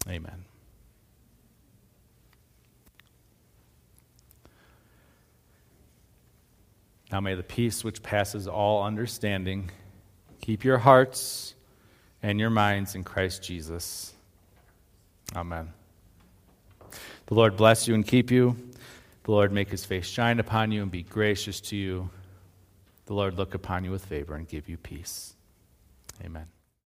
Amen. 0.08 0.46
Now 7.12 7.20
may 7.20 7.36
the 7.36 7.44
peace 7.44 7.84
which 7.84 8.02
passes 8.02 8.48
all 8.48 8.84
understanding 8.84 9.70
keep 10.40 10.64
your 10.64 10.78
hearts 10.78 11.54
and 12.24 12.40
your 12.40 12.50
minds 12.50 12.96
in 12.96 13.04
Christ 13.04 13.44
Jesus. 13.44 14.14
Amen. 15.36 15.74
The 17.28 17.34
Lord 17.36 17.56
bless 17.58 17.88
you 17.88 17.96
and 17.96 18.06
keep 18.06 18.32
you. 18.32 18.56
The 19.24 19.32
Lord 19.32 19.52
make 19.52 19.70
his 19.70 19.86
face 19.86 20.08
shine 20.08 20.40
upon 20.40 20.72
you 20.72 20.82
and 20.82 20.92
be 20.92 21.04
gracious 21.04 21.62
to 21.62 21.76
you. 21.76 22.10
The 23.06 23.14
Lord 23.14 23.38
look 23.38 23.54
upon 23.54 23.84
you 23.84 23.92
with 23.92 24.06
favor 24.06 24.36
and 24.36 24.48
give 24.48 24.68
you 24.68 24.78
peace. 24.78 25.36
Amen. 26.24 26.48